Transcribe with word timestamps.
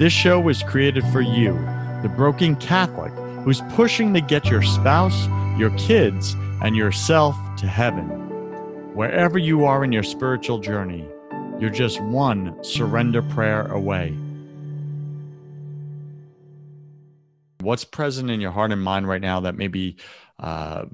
This 0.00 0.14
show 0.14 0.40
was 0.40 0.62
created 0.62 1.04
for 1.08 1.20
you, 1.20 1.52
the 2.00 2.08
broken 2.08 2.56
Catholic 2.56 3.12
who's 3.44 3.60
pushing 3.72 4.14
to 4.14 4.22
get 4.22 4.46
your 4.46 4.62
spouse, 4.62 5.28
your 5.58 5.68
kids, 5.76 6.34
and 6.62 6.74
yourself 6.74 7.36
to 7.58 7.66
heaven. 7.66 8.06
Wherever 8.94 9.36
you 9.36 9.66
are 9.66 9.84
in 9.84 9.92
your 9.92 10.02
spiritual 10.02 10.58
journey, 10.58 11.06
you're 11.58 11.68
just 11.68 12.00
one 12.00 12.64
surrender 12.64 13.20
prayer 13.20 13.66
away. 13.66 14.16
What's 17.60 17.84
present 17.84 18.30
in 18.30 18.40
your 18.40 18.52
heart 18.52 18.72
and 18.72 18.82
mind 18.82 19.06
right 19.06 19.20
now 19.20 19.40
that 19.40 19.58
maybe 19.58 19.98
uh, 20.38 20.86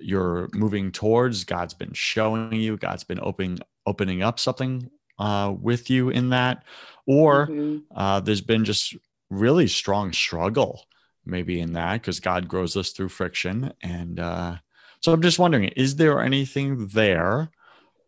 you're 0.00 0.48
moving 0.54 0.90
towards? 0.90 1.44
God's 1.44 1.74
been 1.74 1.92
showing 1.92 2.54
you, 2.54 2.78
God's 2.78 3.04
been 3.04 3.20
opening 3.20 3.58
opening 3.84 4.22
up 4.22 4.40
something 4.40 4.90
uh, 5.18 5.54
with 5.58 5.90
you 5.90 6.10
in 6.10 6.30
that, 6.30 6.64
or 7.06 7.46
mm-hmm. 7.46 7.78
uh, 7.94 8.20
there's 8.20 8.40
been 8.40 8.64
just 8.64 8.96
really 9.30 9.66
strong 9.66 10.12
struggle 10.12 10.86
maybe 11.26 11.60
in 11.60 11.72
that 11.74 11.94
because 11.94 12.20
God 12.20 12.48
grows 12.48 12.76
us 12.76 12.90
through 12.90 13.08
friction. 13.08 13.72
And 13.82 14.20
uh, 14.20 14.56
so 15.00 15.12
I'm 15.12 15.22
just 15.22 15.38
wondering, 15.38 15.64
is 15.68 15.96
there 15.96 16.20
anything 16.20 16.88
there? 16.88 17.50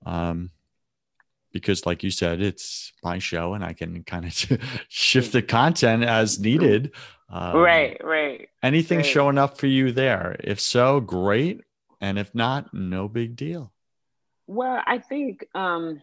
Um, 0.04 0.50
because, 1.52 1.86
like 1.86 2.02
you 2.02 2.10
said, 2.10 2.42
it's 2.42 2.92
my 3.02 3.18
show 3.18 3.54
and 3.54 3.64
I 3.64 3.72
can 3.72 4.02
kind 4.04 4.26
of 4.26 4.34
shift 4.88 5.32
the 5.32 5.42
content 5.42 6.04
as 6.04 6.38
needed. 6.38 6.92
Um, 7.30 7.56
right, 7.56 7.98
right. 8.04 8.48
Anything 8.62 8.98
right. 8.98 9.06
showing 9.06 9.38
up 9.38 9.58
for 9.58 9.66
you 9.66 9.90
there? 9.92 10.36
If 10.44 10.60
so, 10.60 11.00
great. 11.00 11.62
And 12.00 12.18
if 12.18 12.34
not, 12.34 12.74
no 12.74 13.08
big 13.08 13.36
deal. 13.36 13.72
Well, 14.46 14.82
I 14.86 14.98
think 14.98 15.46
um, 15.54 16.02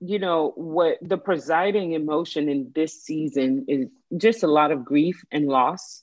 you 0.00 0.18
know 0.18 0.52
what 0.56 0.98
the 1.02 1.16
presiding 1.18 1.92
emotion 1.92 2.48
in 2.48 2.72
this 2.74 3.02
season 3.02 3.64
is 3.68 3.88
just 4.16 4.42
a 4.42 4.46
lot 4.48 4.72
of 4.72 4.84
grief 4.84 5.22
and 5.30 5.46
loss. 5.46 6.02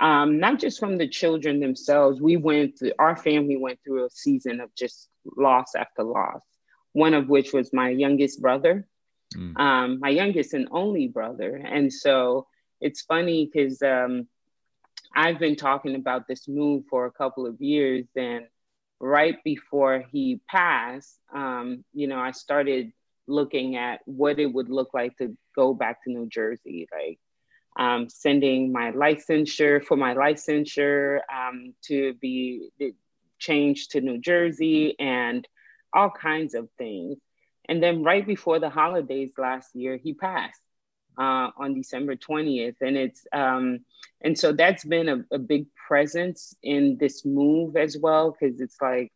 Um, 0.00 0.38
not 0.38 0.60
just 0.60 0.78
from 0.78 0.96
the 0.96 1.08
children 1.08 1.58
themselves. 1.58 2.20
We 2.20 2.36
went 2.36 2.78
through 2.78 2.92
our 3.00 3.16
family 3.16 3.56
went 3.56 3.80
through 3.84 4.06
a 4.06 4.10
season 4.10 4.60
of 4.60 4.74
just 4.74 5.08
loss 5.36 5.74
after 5.74 6.04
loss 6.04 6.40
one 6.92 7.12
of 7.12 7.28
which 7.28 7.52
was 7.52 7.70
my 7.72 7.90
youngest 7.90 8.40
brother 8.40 8.86
mm. 9.36 9.58
um, 9.58 9.98
my 10.00 10.08
youngest 10.08 10.54
and 10.54 10.68
only 10.70 11.06
brother. 11.06 11.56
And 11.56 11.92
so 11.92 12.46
it's 12.80 13.02
funny 13.02 13.50
because 13.52 13.82
um, 13.82 14.26
i've 15.14 15.38
been 15.38 15.56
talking 15.56 15.94
about 15.94 16.28
this 16.28 16.46
move 16.48 16.84
for 16.90 17.06
a 17.06 17.10
couple 17.10 17.46
of 17.46 17.60
years 17.60 18.06
and 18.16 18.46
right 19.00 19.42
before 19.44 20.04
he 20.12 20.40
passed 20.48 21.18
um, 21.34 21.84
you 21.92 22.06
know 22.06 22.18
i 22.18 22.30
started 22.30 22.92
looking 23.28 23.76
at 23.76 24.00
what 24.06 24.38
it 24.38 24.46
would 24.46 24.70
look 24.70 24.94
like 24.94 25.16
to 25.18 25.36
go 25.54 25.74
back 25.74 26.02
to 26.04 26.10
New 26.10 26.28
Jersey, 26.28 26.88
like 26.92 27.18
um, 27.78 28.08
sending 28.08 28.72
my 28.72 28.90
licensure 28.92 29.84
for 29.84 29.96
my 29.96 30.14
licensure 30.14 31.20
um, 31.32 31.74
to 31.84 32.14
be 32.14 32.70
changed 33.38 33.92
to 33.92 34.00
New 34.00 34.18
Jersey 34.18 34.98
and 34.98 35.46
all 35.92 36.10
kinds 36.10 36.54
of 36.54 36.68
things. 36.76 37.18
And 37.68 37.82
then 37.82 38.02
right 38.02 38.26
before 38.26 38.58
the 38.58 38.70
holidays 38.70 39.32
last 39.38 39.76
year, 39.76 39.96
he 39.96 40.14
passed 40.14 40.60
uh, 41.18 41.50
on 41.56 41.74
December 41.74 42.16
20th. 42.16 42.76
And 42.80 42.96
it's, 42.96 43.26
um, 43.32 43.80
and 44.22 44.38
so 44.38 44.52
that's 44.52 44.84
been 44.84 45.08
a, 45.08 45.24
a 45.32 45.38
big 45.38 45.66
presence 45.86 46.54
in 46.62 46.96
this 46.98 47.24
move 47.24 47.76
as 47.76 47.96
well, 47.96 48.32
because 48.32 48.60
it's 48.60 48.76
like, 48.80 49.12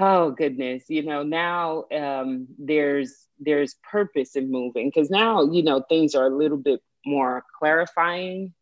oh 0.00 0.30
goodness. 0.32 0.84
You 0.88 1.02
know 1.04 1.22
now 1.22 1.84
um, 1.94 2.48
there's 2.58 3.26
there's 3.40 3.74
purpose 3.90 4.36
in 4.36 4.50
moving 4.50 4.88
because 4.88 5.10
now 5.10 5.44
you 5.44 5.62
know 5.62 5.82
things 5.88 6.14
are 6.14 6.26
a 6.26 6.36
little 6.36 6.58
bit 6.58 6.80
more 7.06 7.44
clarifying 7.58 8.52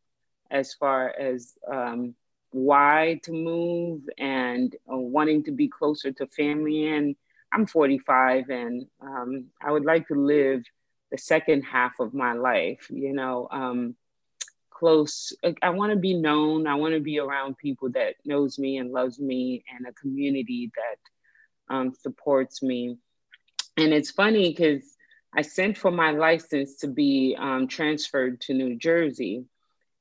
as 0.51 0.75
far 0.75 1.13
as 1.19 1.55
um, 1.71 2.15
why 2.51 3.21
to 3.25 3.33
move 3.33 4.03
and 4.19 4.75
uh, 4.93 4.97
wanting 4.97 5.45
to 5.45 5.53
be 5.53 5.69
closer 5.69 6.13
to 6.13 6.27
family. 6.29 6.89
And 6.89 7.17
i'm 7.53 7.67
45 7.67 8.49
and 8.51 8.87
um, 9.01 9.47
i 9.63 9.71
would 9.71 9.85
like 9.85 10.09
to 10.09 10.15
live 10.15 10.63
the 11.11 11.19
second 11.19 11.63
half 11.63 11.93
of 12.01 12.13
my 12.15 12.33
life 12.33 12.89
you 12.91 13.13
know 13.13 13.49
um, 13.53 13.95
close 14.71 15.33
i 15.63 15.71
want 15.71 15.93
to 15.93 15.97
be 15.99 16.15
known. 16.15 16.67
I 16.67 16.75
want 16.75 16.95
to 16.95 17.01
be 17.01 17.19
around 17.19 17.57
people 17.59 17.91
that 17.93 18.15
knows 18.25 18.59
me 18.59 18.79
and 18.79 18.93
loves 18.93 19.19
me 19.19 19.65
and 19.71 19.87
a 19.87 19.93
community 19.93 20.71
that 20.75 20.99
um, 21.69 21.93
supports 21.95 22.63
me. 22.63 22.99
And 23.77 23.93
it's 23.93 24.11
funny 24.11 24.51
because 24.51 24.85
I 25.35 25.43
sent 25.43 25.77
for 25.77 25.91
my 25.91 26.13
license 26.13 26.77
to 26.79 26.89
be 26.89 27.37
um, 27.39 27.69
transferred 27.69 28.41
to 28.43 28.55
New 28.55 28.77
Jersey. 28.77 29.45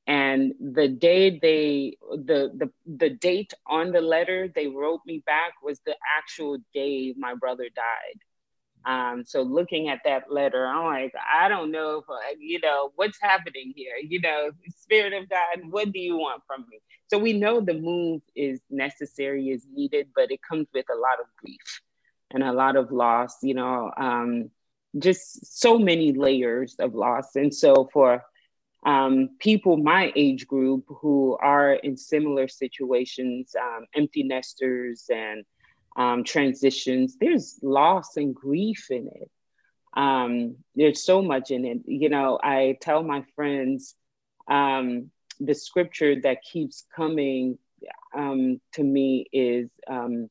And 0.06 0.54
the 0.60 0.88
day 0.88 1.38
they, 1.38 1.98
the, 2.10 2.52
the, 2.54 2.70
the 2.86 3.10
date 3.10 3.52
on 3.66 3.90
the 3.90 4.00
letter 4.00 4.48
they 4.54 4.68
wrote 4.68 5.00
me 5.04 5.22
back 5.26 5.54
was 5.62 5.80
the 5.84 5.96
actual 6.16 6.58
day 6.72 7.14
my 7.18 7.34
brother 7.34 7.64
died. 7.74 8.20
Um, 8.86 9.24
so 9.26 9.42
looking 9.42 9.88
at 9.88 10.00
that 10.04 10.30
letter, 10.30 10.64
I'm 10.64 10.84
like, 10.84 11.12
I 11.34 11.48
don't 11.48 11.72
know 11.72 11.98
if, 11.98 12.04
uh, 12.08 12.36
you 12.38 12.60
know, 12.60 12.92
what's 12.94 13.18
happening 13.20 13.72
here, 13.74 13.96
you 14.00 14.20
know, 14.20 14.50
spirit 14.80 15.12
of 15.12 15.28
God, 15.28 15.70
what 15.70 15.90
do 15.90 15.98
you 15.98 16.16
want 16.16 16.42
from 16.46 16.64
me? 16.70 16.78
So 17.08 17.18
we 17.18 17.32
know 17.32 17.60
the 17.60 17.74
move 17.74 18.22
is 18.36 18.60
necessary, 18.70 19.48
is 19.48 19.66
needed, 19.72 20.08
but 20.14 20.30
it 20.30 20.40
comes 20.48 20.68
with 20.72 20.86
a 20.88 20.96
lot 20.96 21.18
of 21.20 21.26
grief 21.42 21.80
and 22.30 22.44
a 22.44 22.52
lot 22.52 22.76
of 22.76 22.92
loss, 22.92 23.36
you 23.42 23.54
know, 23.54 23.90
um, 23.96 24.50
just 24.98 25.58
so 25.58 25.78
many 25.78 26.12
layers 26.12 26.76
of 26.78 26.94
loss. 26.94 27.34
And 27.34 27.52
so 27.52 27.88
for 27.92 28.24
um, 28.84 29.30
people 29.40 29.76
my 29.78 30.12
age 30.14 30.46
group 30.46 30.84
who 30.88 31.36
are 31.42 31.72
in 31.74 31.96
similar 31.96 32.46
situations, 32.46 33.52
um, 33.60 33.86
empty 33.96 34.22
nesters 34.22 35.06
and 35.12 35.44
um, 35.96 36.24
transitions, 36.24 37.16
there's 37.18 37.58
loss 37.62 38.16
and 38.16 38.34
grief 38.34 38.88
in 38.90 39.08
it. 39.08 39.30
Um, 39.96 40.56
there's 40.74 41.02
so 41.02 41.22
much 41.22 41.50
in 41.50 41.64
it. 41.64 41.78
You 41.86 42.10
know, 42.10 42.38
I 42.42 42.76
tell 42.80 43.02
my 43.02 43.24
friends 43.34 43.94
um, 44.46 45.10
the 45.40 45.54
scripture 45.54 46.20
that 46.20 46.42
keeps 46.42 46.84
coming 46.94 47.58
um, 48.14 48.60
to 48.74 48.84
me 48.84 49.26
is 49.32 49.70
um, 49.88 50.28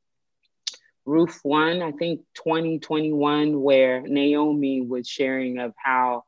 Ruth 1.05 1.39
1, 1.41 1.81
I 1.81 1.91
think 1.91 2.21
2021, 2.35 3.59
where 3.59 4.01
Naomi 4.01 4.81
was 4.81 5.07
sharing 5.07 5.59
of 5.59 5.73
how, 5.77 6.23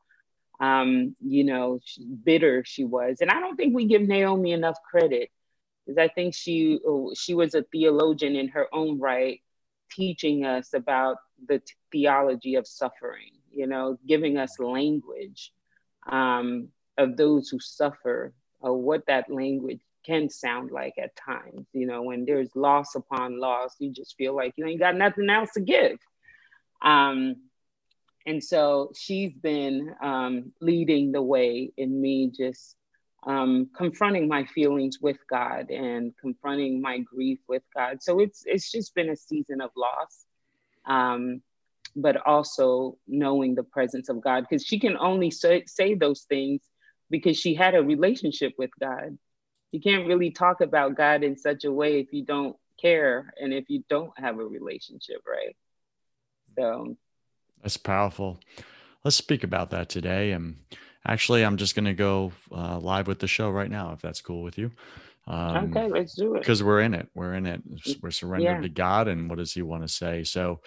um, 0.60 1.14
you 1.20 1.44
know, 1.44 1.78
bitter 2.24 2.64
she 2.64 2.84
was. 2.84 3.18
And 3.20 3.30
I 3.30 3.40
don't 3.40 3.56
think 3.56 3.74
we 3.74 3.86
give 3.86 4.02
Naomi 4.02 4.52
enough 4.52 4.78
credit 4.88 5.30
because 5.88 5.98
I 5.98 6.08
think 6.08 6.34
she 6.34 6.78
oh, 6.86 7.14
she 7.16 7.32
was 7.32 7.54
a 7.54 7.62
theologian 7.62 8.36
in 8.36 8.48
her 8.48 8.66
own 8.74 8.98
right, 8.98 9.40
teaching 9.90 10.44
us 10.44 10.74
about 10.74 11.16
the 11.46 11.62
theology 11.90 12.56
of 12.56 12.66
suffering. 12.66 13.30
You 13.50 13.66
know, 13.66 13.98
giving 14.06 14.36
us 14.36 14.60
language 14.60 15.52
um, 16.06 16.68
of 16.98 17.16
those 17.16 17.48
who 17.48 17.58
suffer, 17.58 18.34
or 18.60 18.76
what 18.76 19.06
that 19.06 19.30
language 19.30 19.80
can 20.04 20.28
sound 20.28 20.70
like 20.70 20.94
at 20.98 21.16
times. 21.16 21.66
You 21.72 21.86
know, 21.86 22.02
when 22.02 22.26
there's 22.26 22.54
loss 22.54 22.94
upon 22.94 23.40
loss, 23.40 23.74
you 23.78 23.90
just 23.90 24.14
feel 24.16 24.36
like 24.36 24.52
you 24.56 24.66
ain't 24.66 24.80
got 24.80 24.94
nothing 24.94 25.30
else 25.30 25.52
to 25.54 25.60
give. 25.60 25.98
Um, 26.82 27.36
and 28.26 28.44
so 28.44 28.92
she's 28.94 29.32
been 29.32 29.94
um, 30.02 30.52
leading 30.60 31.12
the 31.12 31.22
way 31.22 31.72
in 31.78 31.98
me 31.98 32.30
just 32.36 32.76
um, 33.24 33.68
confronting 33.76 34.28
my 34.28 34.44
feelings 34.44 34.98
with 35.00 35.18
God 35.28 35.70
and 35.70 36.12
confronting 36.20 36.80
my 36.80 36.98
grief 36.98 37.38
with 37.48 37.62
God. 37.74 38.02
So 38.02 38.20
it's 38.20 38.44
it's 38.46 38.70
just 38.70 38.94
been 38.94 39.10
a 39.10 39.16
season 39.16 39.60
of 39.60 39.70
loss, 39.76 40.24
um, 40.86 41.42
but 41.96 42.16
also 42.26 42.96
knowing 43.06 43.54
the 43.54 43.64
presence 43.64 44.08
of 44.08 44.20
God 44.20 44.46
because 44.48 44.64
she 44.64 44.78
can 44.78 44.96
only 44.96 45.30
say, 45.30 45.64
say 45.66 45.94
those 45.94 46.22
things 46.22 46.62
because 47.10 47.36
she 47.36 47.54
had 47.54 47.74
a 47.74 47.82
relationship 47.82 48.54
with 48.58 48.70
God. 48.80 49.18
You 49.72 49.80
can't 49.80 50.06
really 50.06 50.30
talk 50.30 50.60
about 50.60 50.96
God 50.96 51.22
in 51.22 51.36
such 51.36 51.64
a 51.64 51.72
way 51.72 52.00
if 52.00 52.12
you 52.12 52.24
don't 52.24 52.56
care 52.80 53.34
and 53.38 53.52
if 53.52 53.68
you 53.68 53.82
don't 53.90 54.12
have 54.18 54.38
a 54.38 54.44
relationship, 54.44 55.22
right? 55.26 55.56
So 56.56 56.96
that's 57.62 57.76
powerful. 57.76 58.38
Let's 59.04 59.16
speak 59.16 59.44
about 59.44 59.70
that 59.70 59.88
today. 59.88 60.32
And 60.32 60.56
actually, 61.06 61.44
I'm 61.44 61.56
just 61.56 61.74
going 61.74 61.84
to 61.84 61.94
go 61.94 62.32
uh, 62.52 62.78
live 62.78 63.06
with 63.06 63.18
the 63.18 63.28
show 63.28 63.50
right 63.50 63.70
now, 63.70 63.92
if 63.92 64.00
that's 64.00 64.20
cool 64.20 64.42
with 64.42 64.58
you. 64.58 64.70
Um, 65.26 65.70
okay, 65.70 65.88
let's 65.88 66.14
do 66.14 66.34
it. 66.34 66.40
Because 66.40 66.62
we're 66.62 66.80
in 66.80 66.94
it. 66.94 67.08
We're 67.14 67.34
in 67.34 67.46
it. 67.46 67.62
We're 68.00 68.10
surrendered 68.10 68.56
yeah. 68.56 68.60
to 68.60 68.68
God. 68.68 69.08
And 69.08 69.28
what 69.28 69.38
does 69.38 69.52
He 69.52 69.62
want 69.62 69.82
to 69.82 69.88
say? 69.88 70.24
So, 70.24 70.60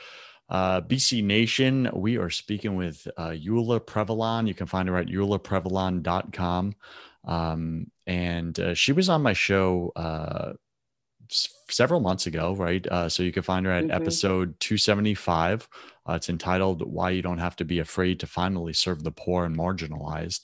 uh, 0.50 0.82
BC 0.82 1.24
Nation, 1.24 1.90
we 1.94 2.18
are 2.18 2.30
speaking 2.30 2.76
with 2.76 3.08
uh, 3.18 3.30
Dieula 3.30 3.80
Previlon. 3.80 4.48
You 4.48 4.54
can 4.54 4.68
find 4.68 4.88
her 4.90 4.98
at 4.98 5.08
dieulaprevilon.com. 5.08 6.76
Um, 7.24 7.92
and 8.06 8.60
uh, 8.60 8.74
she 8.74 8.92
was 8.92 9.10
on 9.10 9.22
my 9.22 9.34
show 9.34 9.92
uh, 9.96 10.54
several 11.32 12.00
months 12.00 12.28
ago, 12.28 12.56
right? 12.56 12.86
Uh, 12.88 13.10
so 13.10 13.24
you 13.24 13.32
can 13.32 13.44
find 13.44 13.66
her 13.66 13.72
at 13.72 13.86
mm-hmm. 13.86 13.92
episode 13.92 14.60
275. 14.60 15.68
Uh, 16.08 16.14
it's 16.14 16.30
entitled 16.30 16.82
Why 16.82 17.12
You 17.12 17.22
Don't 17.22 17.38
Have 17.38 17.56
to 17.58 17.66
Be 17.66 17.80
Afraid 17.80 18.20
to 18.20 18.28
Finally 18.28 18.74
Serve 18.74 19.04
the 19.04 19.12
Poor 19.12 19.46
and 19.46 19.58
Marginalized. 19.58 20.42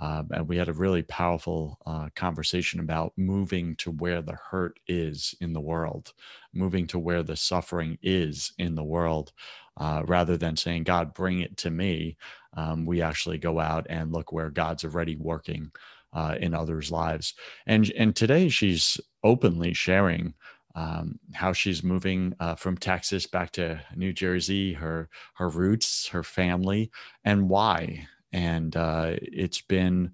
Um, 0.00 0.28
and 0.32 0.48
we 0.48 0.56
had 0.56 0.68
a 0.68 0.72
really 0.72 1.02
powerful 1.02 1.78
uh, 1.84 2.08
conversation 2.14 2.80
about 2.80 3.12
moving 3.16 3.76
to 3.76 3.90
where 3.90 4.22
the 4.22 4.36
hurt 4.50 4.80
is 4.88 5.34
in 5.40 5.52
the 5.52 5.60
world, 5.60 6.14
moving 6.54 6.86
to 6.88 6.98
where 6.98 7.22
the 7.22 7.36
suffering 7.36 7.98
is 8.02 8.52
in 8.58 8.74
the 8.74 8.84
world, 8.84 9.32
uh, 9.76 10.02
rather 10.06 10.38
than 10.38 10.56
saying, 10.56 10.84
God, 10.84 11.12
bring 11.12 11.40
it 11.40 11.58
to 11.58 11.70
me. 11.70 12.16
Um, 12.56 12.86
we 12.86 13.02
actually 13.02 13.38
go 13.38 13.60
out 13.60 13.86
and 13.90 14.12
look 14.12 14.32
where 14.32 14.50
God's 14.50 14.84
already 14.84 15.16
working 15.16 15.70
uh, 16.12 16.36
in 16.40 16.54
others' 16.54 16.90
lives. 16.90 17.34
And 17.66 17.90
and 17.96 18.14
today 18.14 18.48
she's 18.48 19.00
openly 19.24 19.74
sharing 19.74 20.34
um, 20.74 21.18
how 21.32 21.52
she's 21.52 21.82
moving 21.82 22.34
uh, 22.40 22.54
from 22.54 22.76
Texas 22.76 23.26
back 23.26 23.52
to 23.52 23.80
New 23.96 24.12
Jersey, 24.12 24.72
her 24.74 25.08
her 25.34 25.48
roots, 25.48 26.08
her 26.08 26.22
family, 26.22 26.90
and 27.24 27.48
why. 27.48 28.06
And 28.32 28.74
uh, 28.76 29.16
it's 29.20 29.60
been 29.60 30.12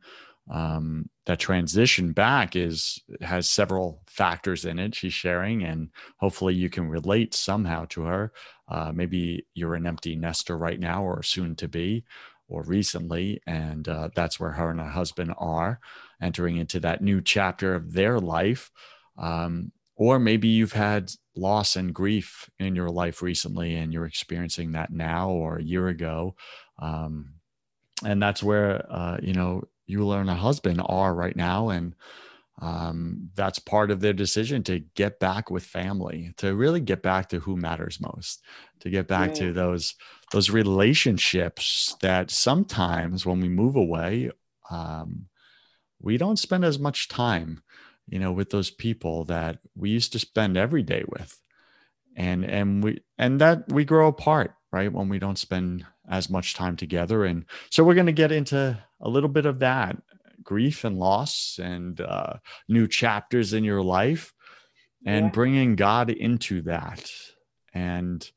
um, 0.51 1.09
that 1.27 1.39
transition 1.39 2.13
back 2.13 2.57
is 2.57 3.01
has 3.21 3.47
several 3.49 4.03
factors 4.07 4.65
in 4.65 4.79
it. 4.79 4.95
She's 4.95 5.13
sharing, 5.13 5.63
and 5.63 5.91
hopefully 6.17 6.55
you 6.55 6.71
can 6.71 6.89
relate 6.89 7.35
somehow 7.35 7.85
to 7.91 8.03
her. 8.03 8.33
Uh, 8.69 8.93
maybe 8.95 9.47
you're 9.55 9.75
an 9.75 9.87
empty 9.87 10.17
nester 10.17 10.57
right 10.57 10.81
now, 10.81 11.05
or 11.05 11.23
soon 11.23 11.55
to 11.57 11.69
be, 11.69 12.05
or 12.49 12.63
recently, 12.63 13.41
and 13.47 13.89
uh, 13.89 14.09
that's 14.15 14.41
where 14.41 14.53
her 14.53 14.71
and 14.71 14.81
her 14.81 14.89
husband 14.89 15.35
are 15.39 15.81
entering 16.21 16.57
into 16.57 16.81
that 16.81 17.03
new 17.03 17.21
chapter 17.21 17.75
of 17.75 17.93
their 17.93 18.19
life. 18.19 18.71
Um, 19.17 19.73
or 19.97 20.19
maybe 20.19 20.49
you've 20.49 20.73
had 20.73 21.11
loss 21.37 21.77
and 21.77 21.95
grief 21.95 22.49
in 22.59 22.75
your 22.75 22.89
life 22.89 23.21
recently 23.21 23.75
and 23.75 23.93
you're 23.93 24.07
experiencing 24.07 24.73
that 24.73 24.93
now 24.93 25.31
or 25.31 25.57
a 25.57 25.63
year 25.63 25.89
ago. 25.89 26.35
Um, 26.79 27.35
and 28.05 28.23
that's 28.23 28.43
where, 28.43 28.87
uh, 28.89 29.19
you 29.21 29.35
know, 29.35 29.65
you 29.87 30.11
and 30.13 30.31
a 30.31 30.35
husband 30.35 30.81
are 30.87 31.13
right 31.15 31.35
now. 31.35 31.71
And 31.71 31.95
um, 32.61 33.31
that's 33.35 33.59
part 33.59 33.91
of 33.91 34.01
their 34.01 34.13
decision 34.13 34.63
to 34.65 34.81
get 34.95 35.21
back 35.21 35.51
with 35.51 35.65
family, 35.65 36.33
to 36.39 36.55
really 36.55 36.81
get 36.81 37.03
back 37.03 37.29
to 37.29 37.39
who 37.41 37.57
matters 37.57 38.01
most, 38.01 38.43
to 38.81 38.91
get 38.91 39.07
back 39.07 39.35
to 39.35 39.53
those 39.53 39.95
those 40.33 40.51
relationships 40.51 41.97
that 42.03 42.31
sometimes 42.31 43.25
when 43.25 43.41
we 43.41 43.49
move 43.49 43.77
away, 43.77 44.31
um, 44.71 45.27
we 46.01 46.17
don't 46.17 46.39
spend 46.39 46.65
as 46.65 46.79
much 46.79 47.09
time 47.09 47.63
you 48.09 48.19
know 48.19 48.33
with 48.33 48.51
those 48.51 48.71
people 48.71 49.25
that 49.27 49.59
we 49.77 49.91
used 49.91 50.13
to 50.13 50.19
spend 50.19 50.57
every 50.57 50.83
day 50.83 51.05
with. 51.09 51.41
And 52.17 52.45
and 52.45 52.83
we 52.83 53.01
and 53.19 53.41
that 53.41 53.71
we 53.73 53.85
grow 53.85 54.09
apart 54.09 54.55
right 54.73 54.93
when 54.93 55.09
we 55.09 55.19
don't 55.19 55.39
spend 55.39 55.87
as 56.11 56.29
much 56.29 56.55
time 56.55 56.77
together. 56.77 57.25
And 57.25 57.45
so 57.71 57.85
we're 57.85 57.95
going 57.95 58.07
to 58.07 58.13
get 58.13 58.33
into 58.33 58.79
a 59.01 59.09
little 59.09 59.29
bit 59.29 59.47
of 59.47 59.61
that 59.61 59.97
grief 60.43 60.85
and 60.85 60.99
loss 60.99 61.59
and 61.63 62.01
uh, 62.01 62.35
new 62.69 62.87
chapters 62.87 63.53
in 63.53 63.65
your 63.65 63.83
life 63.83 64.33
and 65.05 65.27
yeah. 65.27 65.31
bringing 65.31 65.77
god 65.77 66.11
into 66.11 66.63
that 66.63 67.11
and 67.73 68.31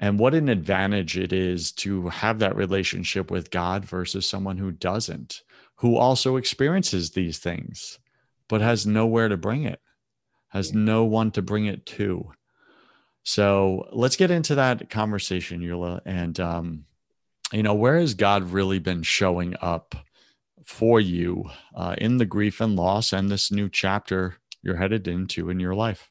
and 0.00 0.18
what 0.18 0.34
an 0.34 0.48
advantage 0.48 1.16
it 1.16 1.32
is 1.32 1.70
to 1.70 2.08
have 2.08 2.40
that 2.40 2.56
relationship 2.56 3.30
with 3.30 3.50
god 3.50 3.84
versus 3.84 4.28
someone 4.28 4.58
who 4.58 4.72
doesn't 4.72 5.42
who 5.76 5.96
also 5.96 6.36
experiences 6.36 7.10
these 7.10 7.38
things 7.38 7.98
but 8.48 8.60
has 8.60 8.86
nowhere 8.86 9.28
to 9.28 9.36
bring 9.36 9.64
it, 9.64 9.80
has 10.48 10.72
no 10.72 11.04
one 11.04 11.30
to 11.32 11.42
bring 11.42 11.66
it 11.66 11.86
to. 11.86 12.30
So 13.22 13.88
let's 13.92 14.16
get 14.16 14.30
into 14.30 14.56
that 14.56 14.90
conversation, 14.90 15.60
Dieula. 15.60 16.00
And, 16.04 16.38
um, 16.38 16.84
you 17.52 17.62
know, 17.62 17.74
where 17.74 17.98
has 17.98 18.14
God 18.14 18.50
really 18.50 18.78
been 18.78 19.02
showing 19.02 19.54
up 19.60 19.94
for 20.64 21.00
you 21.00 21.44
uh, 21.74 21.94
in 21.98 22.18
the 22.18 22.26
grief 22.26 22.60
and 22.60 22.76
loss 22.76 23.12
and 23.12 23.30
this 23.30 23.50
new 23.50 23.68
chapter 23.68 24.36
you're 24.62 24.76
headed 24.76 25.06
into 25.06 25.50
in 25.50 25.60
your 25.60 25.74
life? 25.74 26.10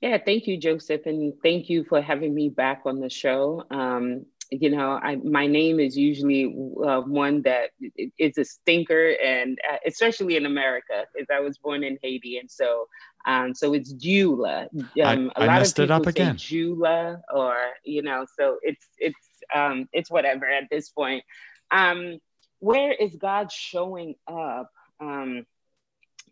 Yeah, 0.00 0.18
thank 0.24 0.46
you, 0.46 0.56
Joseph, 0.56 1.06
and 1.06 1.32
thank 1.42 1.68
you 1.68 1.84
for 1.84 2.00
having 2.00 2.32
me 2.32 2.48
back 2.48 2.82
on 2.84 3.00
the 3.00 3.10
show. 3.10 3.64
Um, 3.70 4.26
you 4.50 4.70
know, 4.70 4.92
I, 5.02 5.16
my 5.16 5.46
name 5.46 5.80
is 5.80 5.96
usually 5.96 6.44
uh, 6.84 7.00
one 7.00 7.42
that 7.42 7.70
is 8.16 8.38
a 8.38 8.44
stinker, 8.44 9.14
and 9.22 9.58
uh, 9.70 9.76
especially 9.84 10.36
in 10.36 10.46
America, 10.46 11.04
because 11.12 11.26
I 11.34 11.40
was 11.40 11.58
born 11.58 11.82
in 11.82 11.98
Haiti, 12.02 12.38
and 12.38 12.50
so, 12.50 12.86
um, 13.26 13.54
so 13.54 13.74
it's 13.74 13.92
Jula. 13.92 14.68
Um, 15.02 15.32
I, 15.36 15.42
I 15.42 15.46
lot 15.46 15.58
messed 15.58 15.78
of 15.78 15.84
people 15.84 15.96
it 15.96 16.00
up 16.00 16.06
again. 16.06 16.36
Jula, 16.36 17.20
or 17.34 17.56
you 17.84 18.02
know, 18.02 18.24
so 18.38 18.58
it's 18.62 18.86
it's 18.98 19.18
um, 19.54 19.88
it's 19.92 20.10
whatever 20.10 20.46
at 20.46 20.64
this 20.70 20.88
point. 20.88 21.24
Um, 21.70 22.18
where 22.60 22.92
is 22.92 23.16
God 23.16 23.52
showing 23.52 24.14
up? 24.26 24.70
Um, 25.00 25.46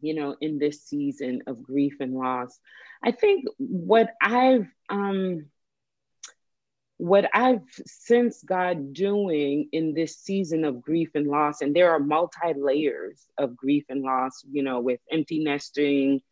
you 0.01 0.15
know, 0.15 0.37
in 0.41 0.59
this 0.59 0.85
season 0.85 1.43
of 1.47 1.63
grief 1.63 1.95
and 2.01 2.15
loss, 2.15 2.59
I 3.03 3.13
think 3.13 3.45
what 3.59 4.11
I've 4.21 4.69
um 4.89 5.47
what 6.99 7.29
I've 7.35 7.61
sensed 7.87 8.47
God 8.47 8.95
doing 8.95 9.69
in 9.73 9.93
this 9.93 10.17
season 10.17 10.65
of 10.65 10.81
grief 10.81 11.11
and 11.15 11.27
loss, 11.27 11.61
and 11.61 11.77
there 11.77 11.91
are 11.91 11.99
multi 11.99 12.55
layers 12.57 13.27
of 13.37 13.57
grief 13.57 13.85
and 13.89 14.03
loss, 14.03 14.43
you 14.51 14.63
know, 14.63 14.81
with 14.81 15.01
empty 15.11 15.45
nesting. 15.45 16.23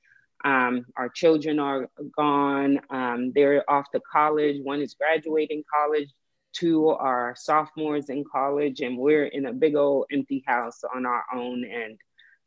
Um, 0.42 0.87
our 0.97 1.09
children 1.09 1.59
are 1.59 1.88
gone. 2.16 2.80
Um, 2.90 3.33
they're 3.35 3.68
off 3.71 3.87
to 3.92 4.00
college. 4.11 4.61
One 4.62 4.80
is 4.80 4.95
graduating 4.95 5.64
college. 5.73 6.11
Two 6.54 6.88
are 6.88 7.34
sophomores 7.37 8.08
in 8.08 8.25
college, 8.25 8.80
and 8.80 8.96
we're 8.96 9.26
in 9.26 9.46
a 9.46 9.52
big 9.52 9.75
old 9.75 10.06
empty 10.12 10.42
house 10.46 10.82
on 10.94 11.04
our 11.04 11.25
own. 11.34 11.64
And 11.64 11.99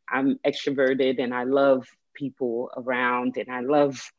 I'm 0.09 0.39
extroverted 0.45 1.21
and 1.21 1.33
I 1.33 1.43
love 1.43 1.85
people 2.13 2.71
around, 2.77 3.37
and 3.37 3.51
I 3.51 3.59
love, 3.61 4.11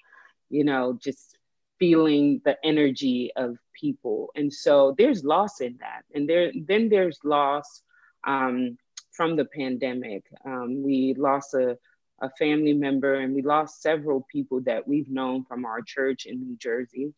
you 0.50 0.64
know, 0.64 0.99
just 1.02 1.38
feeling 1.78 2.40
the 2.45 2.57
energy 2.64 3.33
of 3.37 3.57
people. 3.73 4.30
And 4.35 4.52
so 4.52 4.95
there's 4.99 5.25
loss 5.25 5.61
in 5.61 5.78
that. 5.80 6.04
And 6.14 6.28
there 6.28 6.52
then 6.54 6.88
there's 6.88 7.18
loss 7.25 7.83
um, 8.26 8.76
from 9.12 9.37
the 9.37 9.45
pandemic. 9.47 10.25
Um, 10.45 10.83
we 10.83 11.14
lost 11.16 11.54
a, 11.54 11.78
a 12.21 12.30
family 12.38 12.73
member 12.73 13.14
and 13.14 13.35
we 13.35 13.42
lost 13.42 13.83
several 13.83 14.26
people 14.30 14.61
that 14.62 14.87
we've 14.87 15.09
known 15.09 15.45
from 15.45 15.64
our 15.64 15.80
church 15.80 16.26
in 16.26 16.40
New 16.40 16.57
Jersey 16.57 17.14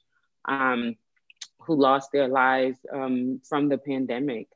um, 0.46 0.96
who 1.70 1.80
lost 1.80 2.10
their 2.10 2.26
lives 2.26 2.78
um, 2.92 3.40
from 3.48 3.68
the 3.68 3.78
pandemic. 3.78 4.48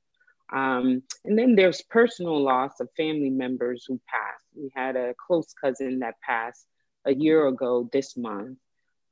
Um, 0.53 1.05
and 1.25 1.39
then 1.39 1.55
there's 1.55 1.81
personal 1.81 2.43
loss 2.43 2.81
of 2.81 2.89
family 2.97 3.31
members 3.31 3.85
who 3.87 4.01
passed. 4.09 4.45
We 4.57 4.73
had 4.75 4.97
a 4.97 5.15
close 5.25 5.55
cousin 5.63 6.01
that 6.01 6.21
passed 6.21 6.67
a 7.05 7.15
year 7.15 7.47
ago 7.47 7.89
this 7.93 8.17
month. 8.17 8.59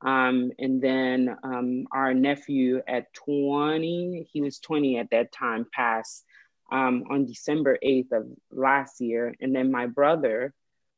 Um, 0.01 0.51
and 0.59 0.81
then 0.81 1.37
um, 1.43 1.87
our 1.93 2.13
nephew 2.13 2.81
at 2.89 3.13
20, 3.13 4.27
he 4.29 4.41
was 4.41 4.59
20 4.59 4.97
at 4.97 5.11
that 5.11 5.31
time, 5.31 5.65
passed 5.73 6.25
um, 6.73 7.05
on 7.09 7.25
December 7.25 7.77
8th 7.81 8.11
of 8.11 8.27
last 8.51 8.99
year. 8.99 9.33
And 9.39 9.55
then 9.55 9.71
my 9.71 9.87
brother 9.87 10.53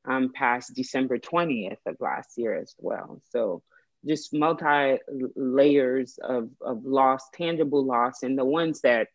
um, 0.06 0.32
passed 0.34 0.74
December 0.74 1.20
20th 1.20 1.86
of 1.86 1.98
last 2.00 2.32
year 2.36 2.56
as 2.56 2.74
well. 2.80 3.22
So 3.30 3.62
just 4.06 4.34
multi 4.34 4.98
layers 5.36 6.20
of, 6.22 6.50
of 6.62 6.86
loss, 6.86 7.30
tangible 7.34 7.84
loss, 7.84 8.24
and 8.24 8.38
the 8.38 8.46
ones 8.46 8.82
that 8.82 9.08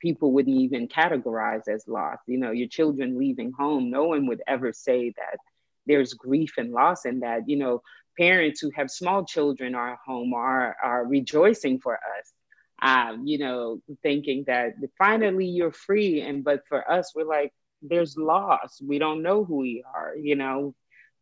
people 0.00 0.32
wouldn't 0.32 0.56
even 0.56 0.88
categorize 0.88 1.68
as 1.68 1.86
loss. 1.88 2.18
You 2.26 2.38
know, 2.38 2.52
your 2.52 2.68
children 2.68 3.18
leaving 3.18 3.52
home, 3.52 3.90
no 3.90 4.04
one 4.04 4.26
would 4.26 4.42
ever 4.46 4.72
say 4.72 5.12
that 5.16 5.38
there's 5.86 6.14
grief 6.14 6.54
and 6.58 6.72
loss 6.72 7.04
in 7.04 7.20
that. 7.20 7.48
You 7.48 7.56
know, 7.56 7.82
parents 8.18 8.60
who 8.60 8.70
have 8.74 8.90
small 8.90 9.24
children 9.24 9.74
are 9.74 9.98
home 10.04 10.34
are, 10.34 10.76
are 10.82 11.06
rejoicing 11.06 11.80
for 11.80 11.94
us. 11.94 12.32
Um, 12.80 13.26
you 13.26 13.38
know, 13.38 13.80
thinking 14.02 14.44
that 14.46 14.74
finally 14.98 15.46
you're 15.46 15.72
free. 15.72 16.20
And 16.20 16.44
but 16.44 16.62
for 16.68 16.88
us, 16.90 17.12
we're 17.14 17.24
like, 17.24 17.52
there's 17.82 18.16
loss. 18.16 18.80
We 18.80 18.98
don't 18.98 19.22
know 19.22 19.44
who 19.44 19.56
we 19.56 19.84
are, 19.94 20.14
you 20.16 20.36
know. 20.36 20.74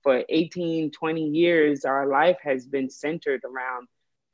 For 0.06 0.22
18, 0.28 0.92
20 0.92 1.24
years, 1.30 1.84
our 1.84 2.06
life 2.06 2.36
has 2.44 2.64
been 2.64 2.88
centered 2.88 3.42
around 3.44 3.88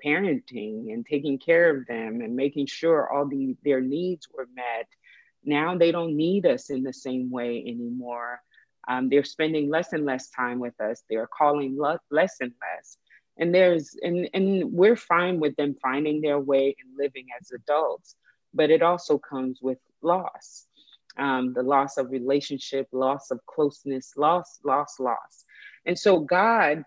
parenting 0.05 0.93
and 0.93 1.07
taking 1.07 1.38
care 1.38 1.75
of 1.75 1.87
them 1.87 2.21
and 2.21 2.37
making 2.37 2.67
sure 2.67 3.11
all 3.11 3.26
the 3.26 3.57
their 3.64 3.81
needs 3.81 4.29
were 4.37 4.47
met. 4.55 4.87
Now 5.43 5.79
they 5.79 5.91
don't 5.91 6.14
need 6.14 6.45
us 6.45 6.69
in 6.69 6.83
the 6.83 6.93
same 6.93 7.31
way 7.31 7.64
anymore. 7.67 8.43
Um, 8.87 9.09
they're 9.09 9.25
spending 9.25 9.71
less 9.71 9.95
and 9.95 10.05
less 10.05 10.29
time 10.29 10.59
with 10.59 10.79
us. 10.79 11.05
They're 11.09 11.26
calling 11.26 11.79
less 11.79 12.37
and 12.43 12.52
less. 12.61 12.99
And 13.38 13.55
there's 13.55 13.97
and 14.02 14.29
and 14.35 14.75
we're 14.75 14.95
fine 14.95 15.41
with 15.41 15.57
them 15.57 15.75
finding 15.81 16.21
their 16.21 16.38
way 16.38 16.76
and 16.85 16.99
living 16.99 17.29
as 17.41 17.50
adults, 17.50 18.14
but 18.52 18.69
it 18.69 18.83
also 18.83 19.17
comes 19.17 19.61
with 19.62 19.79
loss. 20.02 20.67
Um, 21.17 21.55
the 21.55 21.62
loss 21.62 21.97
of 21.97 22.11
relationship, 22.11 22.88
loss 22.93 23.31
of 23.31 23.41
closeness, 23.47 24.19
loss, 24.19 24.61
loss, 24.64 25.00
loss. 25.00 25.47
And 25.86 25.98
so 25.98 26.20
God 26.20 26.84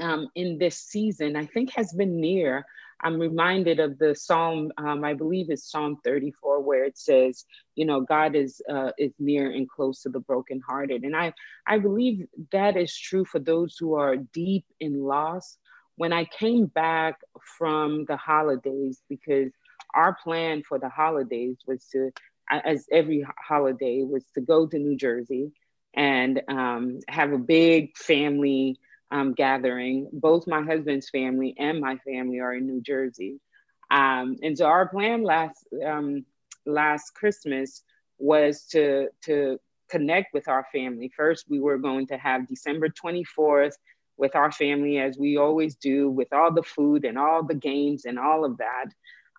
um, 0.00 0.28
in 0.34 0.58
this 0.58 0.78
season, 0.78 1.36
I 1.36 1.46
think 1.46 1.72
has 1.74 1.92
been 1.92 2.20
near. 2.20 2.64
I'm 3.00 3.18
reminded 3.18 3.78
of 3.78 3.98
the 3.98 4.14
Psalm, 4.14 4.72
um, 4.76 5.04
I 5.04 5.14
believe 5.14 5.50
it's 5.50 5.70
Psalm 5.70 5.98
34, 6.04 6.62
where 6.62 6.84
it 6.84 6.98
says, 6.98 7.44
you 7.76 7.86
know, 7.86 8.00
God 8.00 8.34
is 8.34 8.60
uh, 8.68 8.90
is 8.98 9.12
near 9.20 9.50
and 9.50 9.68
close 9.68 10.02
to 10.02 10.08
the 10.08 10.18
brokenhearted, 10.18 11.04
and 11.04 11.16
I 11.16 11.32
I 11.66 11.78
believe 11.78 12.26
that 12.50 12.76
is 12.76 12.96
true 12.96 13.24
for 13.24 13.38
those 13.38 13.76
who 13.78 13.94
are 13.94 14.16
deep 14.16 14.64
in 14.80 15.00
loss. 15.00 15.58
When 15.94 16.12
I 16.12 16.24
came 16.24 16.66
back 16.66 17.20
from 17.56 18.04
the 18.06 18.16
holidays, 18.16 19.00
because 19.08 19.52
our 19.94 20.16
plan 20.22 20.62
for 20.68 20.78
the 20.78 20.88
holidays 20.88 21.56
was 21.66 21.84
to, 21.92 22.10
as 22.50 22.86
every 22.90 23.24
holiday, 23.38 24.02
was 24.02 24.24
to 24.34 24.40
go 24.40 24.66
to 24.66 24.78
New 24.78 24.96
Jersey 24.96 25.52
and 25.98 26.40
um, 26.46 27.00
have 27.08 27.32
a 27.32 27.38
big 27.38 27.96
family 27.96 28.78
um, 29.10 29.34
gathering. 29.34 30.08
Both 30.12 30.46
my 30.46 30.62
husband's 30.62 31.10
family 31.10 31.54
and 31.58 31.80
my 31.80 31.96
family 31.96 32.38
are 32.38 32.54
in 32.54 32.66
New 32.66 32.80
Jersey. 32.80 33.40
Um, 33.90 34.36
and 34.42 34.56
so 34.56 34.66
our 34.66 34.88
plan 34.88 35.24
last 35.24 35.66
um, 35.84 36.24
last 36.64 37.14
Christmas 37.14 37.82
was 38.18 38.64
to 38.66 39.08
to 39.24 39.58
connect 39.90 40.32
with 40.34 40.46
our 40.46 40.66
family. 40.72 41.10
First, 41.16 41.46
we 41.48 41.58
were 41.58 41.78
going 41.78 42.06
to 42.08 42.16
have 42.16 42.46
December 42.46 42.88
24th 42.90 43.72
with 44.18 44.36
our 44.36 44.52
family, 44.52 44.98
as 44.98 45.18
we 45.18 45.36
always 45.36 45.74
do, 45.76 46.10
with 46.10 46.32
all 46.32 46.52
the 46.52 46.62
food 46.62 47.04
and 47.04 47.18
all 47.18 47.42
the 47.42 47.54
games 47.54 48.04
and 48.04 48.18
all 48.18 48.44
of 48.44 48.58
that. 48.58 48.86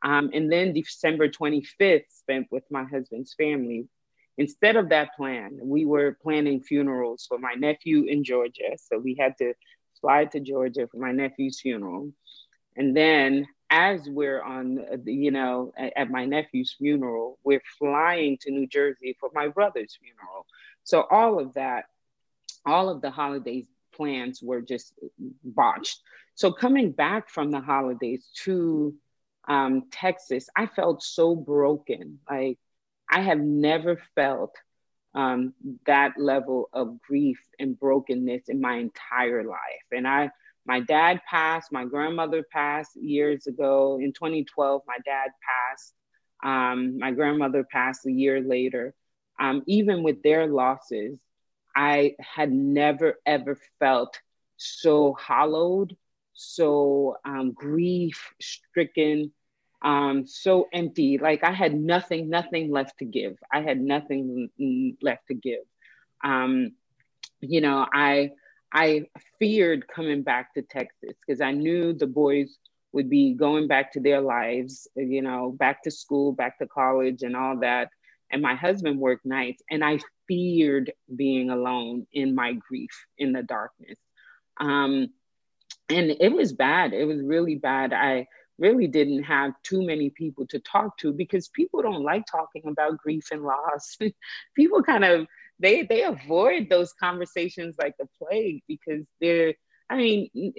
Um, 0.03 0.31
and 0.33 0.51
then 0.51 0.73
December 0.73 1.29
25th 1.29 2.05
spent 2.09 2.47
with 2.51 2.63
my 2.71 2.83
husband's 2.83 3.33
family. 3.33 3.87
Instead 4.39 4.77
of 4.77 4.87
that 4.87 5.09
plan, 5.17 5.59
we 5.61 5.83
were 5.85 6.17
planning 6.23 6.61
funerals 6.61 7.25
for 7.27 7.37
my 7.37 7.55
nephew 7.55 8.05
in 8.05 8.23
Georgia. 8.23 8.77
So 8.77 8.97
we 8.97 9.13
had 9.19 9.37
to 9.39 9.53
fly 9.99 10.25
to 10.25 10.39
Georgia 10.39 10.87
for 10.87 10.97
my 10.97 11.11
nephew's 11.11 11.59
funeral. 11.59 12.13
And 12.77 12.95
then 12.95 13.47
as 13.69 14.07
we're 14.07 14.41
on, 14.41 14.79
you 15.03 15.31
know, 15.31 15.73
at 15.77 16.09
my 16.09 16.23
nephew's 16.23 16.73
funeral, 16.77 17.37
we're 17.43 17.61
flying 17.77 18.37
to 18.41 18.51
New 18.51 18.65
Jersey 18.65 19.17
for 19.19 19.29
my 19.33 19.49
brother's 19.49 19.97
funeral. 20.01 20.45
So 20.85 21.05
all 21.11 21.37
of 21.41 21.55
that, 21.55 21.83
all 22.65 22.87
of 22.87 23.01
the 23.01 23.11
holidays 23.11 23.65
plans 23.93 24.41
were 24.41 24.61
just 24.61 24.93
botched. 25.43 25.99
So 26.35 26.53
coming 26.53 26.91
back 26.91 27.29
from 27.29 27.51
the 27.51 27.59
holidays 27.59 28.25
to 28.45 28.95
um, 29.49 29.89
Texas, 29.91 30.47
I 30.55 30.67
felt 30.67 31.03
so 31.03 31.35
broken. 31.35 32.19
Like 32.29 32.57
I 33.09 33.21
have 33.21 33.39
never 33.39 33.99
felt 34.15 34.55
um, 35.15 35.53
that 35.85 36.13
level 36.17 36.69
of 36.73 37.01
grief 37.01 37.39
and 37.59 37.79
brokenness 37.79 38.49
in 38.49 38.61
my 38.61 38.75
entire 38.77 39.43
life. 39.43 39.85
And 39.91 40.07
I, 40.07 40.31
my 40.65 40.79
dad 40.81 41.21
passed, 41.29 41.71
my 41.71 41.85
grandmother 41.85 42.43
passed 42.43 42.95
years 42.95 43.47
ago. 43.47 43.99
In 44.01 44.13
2012, 44.13 44.81
my 44.87 44.97
dad 45.05 45.29
passed. 45.47 45.93
Um, 46.43 46.99
my 46.99 47.11
grandmother 47.11 47.63
passed 47.63 48.05
a 48.05 48.11
year 48.11 48.41
later. 48.41 48.93
Um, 49.39 49.63
even 49.67 50.03
with 50.03 50.21
their 50.21 50.47
losses, 50.47 51.19
I 51.75 52.15
had 52.19 52.51
never 52.51 53.15
ever 53.25 53.57
felt 53.79 54.19
so 54.57 55.13
hollowed, 55.13 55.95
so 56.33 57.15
um, 57.25 57.51
grief 57.53 58.33
stricken, 58.41 59.31
um, 59.81 60.25
so 60.27 60.67
empty. 60.73 61.17
Like 61.17 61.43
I 61.43 61.51
had 61.51 61.73
nothing, 61.73 62.29
nothing 62.29 62.71
left 62.71 62.99
to 62.99 63.05
give. 63.05 63.37
I 63.51 63.61
had 63.61 63.79
nothing 63.79 64.49
left 65.01 65.27
to 65.27 65.33
give. 65.33 65.63
Um, 66.23 66.71
you 67.41 67.61
know, 67.61 67.85
I 67.91 68.31
I 68.71 69.05
feared 69.39 69.87
coming 69.87 70.21
back 70.21 70.53
to 70.53 70.61
Texas 70.61 71.13
because 71.25 71.41
I 71.41 71.51
knew 71.51 71.93
the 71.93 72.07
boys 72.07 72.57
would 72.91 73.09
be 73.09 73.33
going 73.33 73.67
back 73.67 73.93
to 73.93 73.99
their 73.99 74.21
lives, 74.21 74.87
you 74.95 75.21
know, 75.21 75.51
back 75.51 75.83
to 75.83 75.91
school, 75.91 76.33
back 76.33 76.59
to 76.59 76.67
college, 76.67 77.23
and 77.23 77.35
all 77.35 77.59
that. 77.59 77.89
And 78.31 78.41
my 78.41 78.55
husband 78.55 78.99
worked 78.99 79.25
nights, 79.25 79.63
and 79.71 79.83
I 79.83 79.99
feared 80.27 80.91
being 81.15 81.49
alone 81.49 82.05
in 82.13 82.35
my 82.35 82.53
grief 82.53 82.91
in 83.17 83.31
the 83.31 83.41
darkness. 83.41 83.97
Um, 84.59 85.07
and 85.89 86.11
it 86.19 86.31
was 86.31 86.53
bad. 86.53 86.93
It 86.93 87.05
was 87.05 87.21
really 87.21 87.55
bad. 87.55 87.93
I 87.93 88.27
really 88.59 88.87
didn't 88.87 89.23
have 89.23 89.53
too 89.63 89.85
many 89.85 90.09
people 90.09 90.45
to 90.47 90.59
talk 90.59 90.97
to 90.99 91.13
because 91.13 91.47
people 91.49 91.81
don't 91.81 92.03
like 92.03 92.25
talking 92.29 92.63
about 92.67 92.97
grief 92.97 93.29
and 93.31 93.43
loss. 93.43 93.97
people 94.55 94.83
kind 94.83 95.03
of 95.03 95.27
they 95.59 95.83
they 95.83 96.03
avoid 96.03 96.67
those 96.69 96.93
conversations 96.93 97.75
like 97.81 97.95
the 97.97 98.07
plague 98.19 98.61
because 98.67 99.05
they're 99.19 99.53
I 99.89 99.97
mean, 99.97 100.53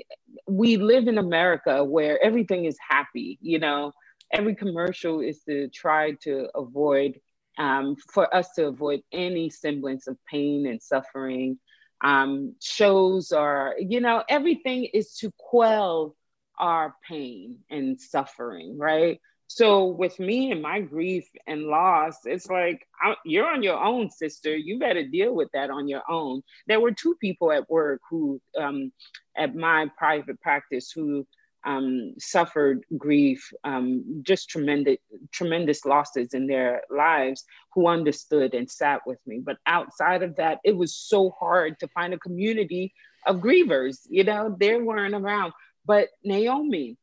we 0.48 0.76
live 0.76 1.06
in 1.06 1.18
America 1.18 1.84
where 1.84 2.22
everything 2.22 2.64
is 2.64 2.76
happy, 2.88 3.38
you 3.40 3.58
know. 3.58 3.92
Every 4.32 4.54
commercial 4.54 5.20
is 5.20 5.42
to 5.44 5.68
try 5.68 6.12
to 6.22 6.48
avoid 6.54 7.20
um, 7.58 7.96
for 8.12 8.32
us 8.34 8.52
to 8.54 8.66
avoid 8.66 9.02
any 9.12 9.50
semblance 9.50 10.06
of 10.06 10.16
pain 10.28 10.66
and 10.66 10.82
suffering. 10.82 11.58
Um, 12.02 12.54
shows 12.60 13.32
are, 13.32 13.74
you 13.78 14.00
know, 14.00 14.24
everything 14.28 14.84
is 14.84 15.14
to 15.16 15.32
quell 15.38 16.16
our 16.60 16.94
pain 17.08 17.58
and 17.70 18.00
suffering, 18.00 18.78
right? 18.78 19.20
So 19.48 19.86
with 19.86 20.20
me 20.20 20.52
and 20.52 20.62
my 20.62 20.80
grief 20.80 21.28
and 21.48 21.64
loss, 21.64 22.18
it's 22.24 22.48
like 22.48 22.86
you're 23.24 23.48
on 23.48 23.64
your 23.64 23.82
own, 23.82 24.08
sister. 24.08 24.56
You 24.56 24.78
better 24.78 25.04
deal 25.04 25.34
with 25.34 25.48
that 25.54 25.70
on 25.70 25.88
your 25.88 26.02
own. 26.08 26.42
There 26.68 26.78
were 26.78 26.92
two 26.92 27.16
people 27.20 27.50
at 27.50 27.68
work 27.68 28.00
who, 28.08 28.40
um, 28.56 28.92
at 29.36 29.56
my 29.56 29.90
private 29.98 30.40
practice, 30.40 30.92
who 30.92 31.26
um, 31.64 32.14
suffered 32.18 32.84
grief, 32.96 33.52
um, 33.64 34.22
just 34.22 34.48
tremendous, 34.48 34.98
tremendous 35.32 35.84
losses 35.84 36.32
in 36.32 36.46
their 36.46 36.82
lives, 36.88 37.44
who 37.74 37.88
understood 37.88 38.54
and 38.54 38.70
sat 38.70 39.00
with 39.04 39.18
me. 39.26 39.40
But 39.44 39.58
outside 39.66 40.22
of 40.22 40.36
that, 40.36 40.60
it 40.64 40.76
was 40.76 40.94
so 40.94 41.30
hard 41.38 41.78
to 41.80 41.88
find 41.88 42.14
a 42.14 42.18
community 42.18 42.94
of 43.26 43.38
grievers. 43.38 43.98
You 44.08 44.24
know, 44.24 44.56
they 44.58 44.78
weren't 44.78 45.14
around. 45.14 45.52
But 45.90 46.10
Naomi, 46.22 46.98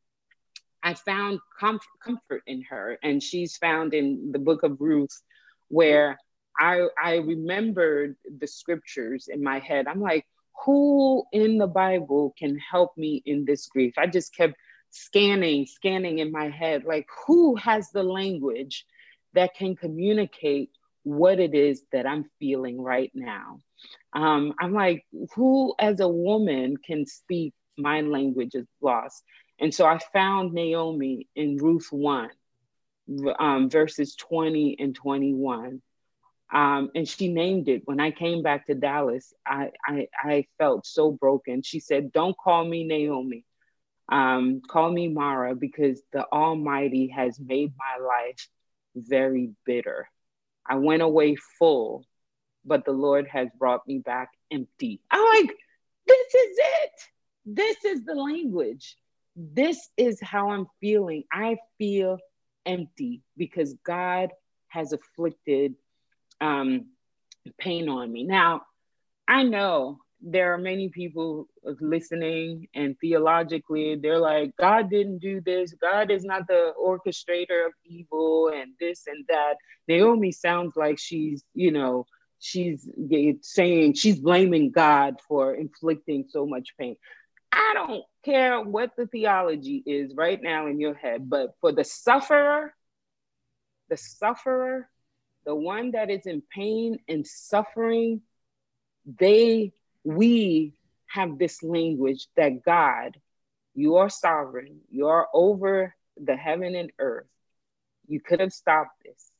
I 0.81 0.93
found 0.93 1.41
comfort, 1.59 2.43
in 2.47 2.61
her, 2.69 2.97
and 3.03 3.21
she's 3.21 3.57
found 3.57 3.93
in 3.93 4.31
the 4.31 4.39
book 4.39 4.63
of 4.63 4.79
Ruth, 4.79 5.21
where 5.67 6.17
I 6.57 6.87
I 6.97 7.15
remembered 7.15 8.15
the 8.39 8.47
scriptures 8.47 9.27
in 9.27 9.43
my 9.43 9.59
head. 9.59 9.87
I'm 9.89 9.99
like, 9.99 10.25
who 10.63 11.25
in 11.33 11.57
the 11.57 11.67
Bible 11.67 12.33
can 12.39 12.57
help 12.59 12.95
me 12.95 13.21
in 13.25 13.43
this 13.43 13.67
grief? 13.67 13.95
I 13.97 14.07
just 14.07 14.33
kept 14.33 14.55
scanning, 14.89 15.65
scanning 15.65 16.19
in 16.19 16.31
my 16.31 16.47
head, 16.47 16.85
like 16.85 17.07
who 17.25 17.57
has 17.57 17.91
the 17.91 18.03
language 18.03 18.85
that 19.33 19.53
can 19.53 19.75
communicate 19.75 20.69
what 21.03 21.41
it 21.41 21.53
is 21.53 21.83
that 21.91 22.07
I'm 22.07 22.29
feeling 22.39 22.81
right 22.81 23.11
now. 23.13 23.59
Um, 24.13 24.53
I'm 24.61 24.71
like, 24.71 25.05
who 25.35 25.75
as 25.77 25.99
a 25.99 26.07
woman 26.07 26.77
can 26.77 27.05
speak 27.05 27.53
my 27.77 28.01
language 28.01 28.55
is 28.55 28.67
lost. 28.81 29.23
And 29.59 29.73
so 29.73 29.85
I 29.85 29.99
found 30.13 30.53
Naomi 30.53 31.27
in 31.35 31.57
Ruth 31.57 31.87
1, 31.91 32.29
um, 33.39 33.69
verses 33.69 34.15
20 34.15 34.77
and 34.79 34.95
21. 34.95 35.81
Um, 36.53 36.91
and 36.95 37.07
she 37.07 37.33
named 37.33 37.67
it. 37.67 37.81
When 37.85 37.99
I 37.99 38.11
came 38.11 38.41
back 38.41 38.67
to 38.67 38.75
Dallas, 38.75 39.33
I, 39.45 39.71
I, 39.85 40.07
I 40.23 40.45
felt 40.57 40.85
so 40.85 41.11
broken. 41.11 41.61
She 41.61 41.79
said, 41.79 42.13
Don't 42.13 42.37
call 42.37 42.63
me 42.63 42.85
Naomi. 42.85 43.43
Um, 44.09 44.61
call 44.65 44.89
me 44.89 45.09
Mara 45.09 45.55
because 45.55 46.01
the 46.13 46.25
Almighty 46.31 47.07
has 47.07 47.37
made 47.39 47.73
my 47.77 48.05
life 48.05 48.47
very 48.95 49.51
bitter. 49.65 50.09
I 50.65 50.75
went 50.75 51.01
away 51.01 51.35
full, 51.59 52.05
but 52.63 52.85
the 52.85 52.91
Lord 52.91 53.27
has 53.27 53.49
brought 53.57 53.85
me 53.87 53.99
back 53.99 54.29
empty. 54.51 55.01
I'm 55.11 55.25
like, 55.25 55.55
this 56.05 56.33
is 56.33 56.57
it. 56.57 56.91
This 57.49 57.77
is 57.85 58.03
the 58.03 58.13
language. 58.13 58.97
This 59.37 59.89
is 59.95 60.19
how 60.21 60.49
I'm 60.51 60.67
feeling. 60.81 61.23
I 61.31 61.57
feel 61.77 62.17
empty 62.65 63.21
because 63.37 63.73
God 63.85 64.31
has 64.67 64.91
afflicted 64.91 65.75
um, 66.41 66.87
pain 67.57 67.87
on 67.87 68.11
me. 68.11 68.23
Now, 68.23 68.63
I 69.29 69.43
know 69.43 69.99
there 70.21 70.53
are 70.53 70.57
many 70.57 70.89
people 70.89 71.47
listening 71.79 72.67
and 72.73 72.95
theologically 72.99 73.95
they're 74.01 74.17
like 74.17 74.51
god 74.57 74.89
didn't 74.89 75.19
do 75.19 75.39
this 75.41 75.75
god 75.79 76.09
is 76.09 76.23
not 76.23 76.47
the 76.47 76.73
orchestrator 76.83 77.67
of 77.67 77.73
evil 77.85 78.49
and 78.51 78.71
this 78.79 79.03
and 79.05 79.23
that 79.29 79.53
naomi 79.87 80.31
sounds 80.31 80.75
like 80.75 80.97
she's 80.97 81.43
you 81.53 81.71
know 81.71 82.03
she's 82.39 82.89
saying 83.41 83.93
she's 83.93 84.19
blaming 84.19 84.71
god 84.71 85.15
for 85.27 85.53
inflicting 85.53 86.25
so 86.27 86.47
much 86.47 86.69
pain 86.79 86.95
i 87.57 87.73
don't 87.73 88.03
care 88.23 88.61
what 88.61 88.91
the 88.97 89.07
theology 89.07 89.83
is 89.85 90.13
right 90.15 90.41
now 90.41 90.67
in 90.67 90.79
your 90.79 90.93
head 90.93 91.29
but 91.29 91.55
for 91.61 91.71
the 91.71 91.83
sufferer 91.83 92.73
the 93.89 93.97
sufferer 93.97 94.89
the 95.45 95.55
one 95.55 95.91
that 95.91 96.09
is 96.09 96.25
in 96.25 96.41
pain 96.53 96.99
and 97.07 97.25
suffering 97.25 98.21
they 99.19 99.71
we 100.03 100.77
have 101.07 101.37
this 101.37 101.63
language 101.63 102.27
that 102.35 102.63
God, 102.63 103.17
you 103.73 103.97
are 103.97 104.09
sovereign, 104.09 104.81
you 104.89 105.07
are 105.07 105.27
over 105.33 105.95
the 106.21 106.35
heaven 106.35 106.75
and 106.75 106.91
earth. 106.99 107.27
You 108.07 108.19
could 108.19 108.39
have 108.39 108.53
stopped 108.53 109.03
this. 109.03 109.31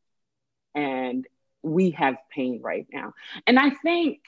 And 0.76 1.26
we 1.64 1.92
have 1.92 2.16
pain 2.32 2.62
right 2.62 2.88
now. 2.92 3.14
And 3.46 3.58
I 3.60 3.72
think, 3.72 4.20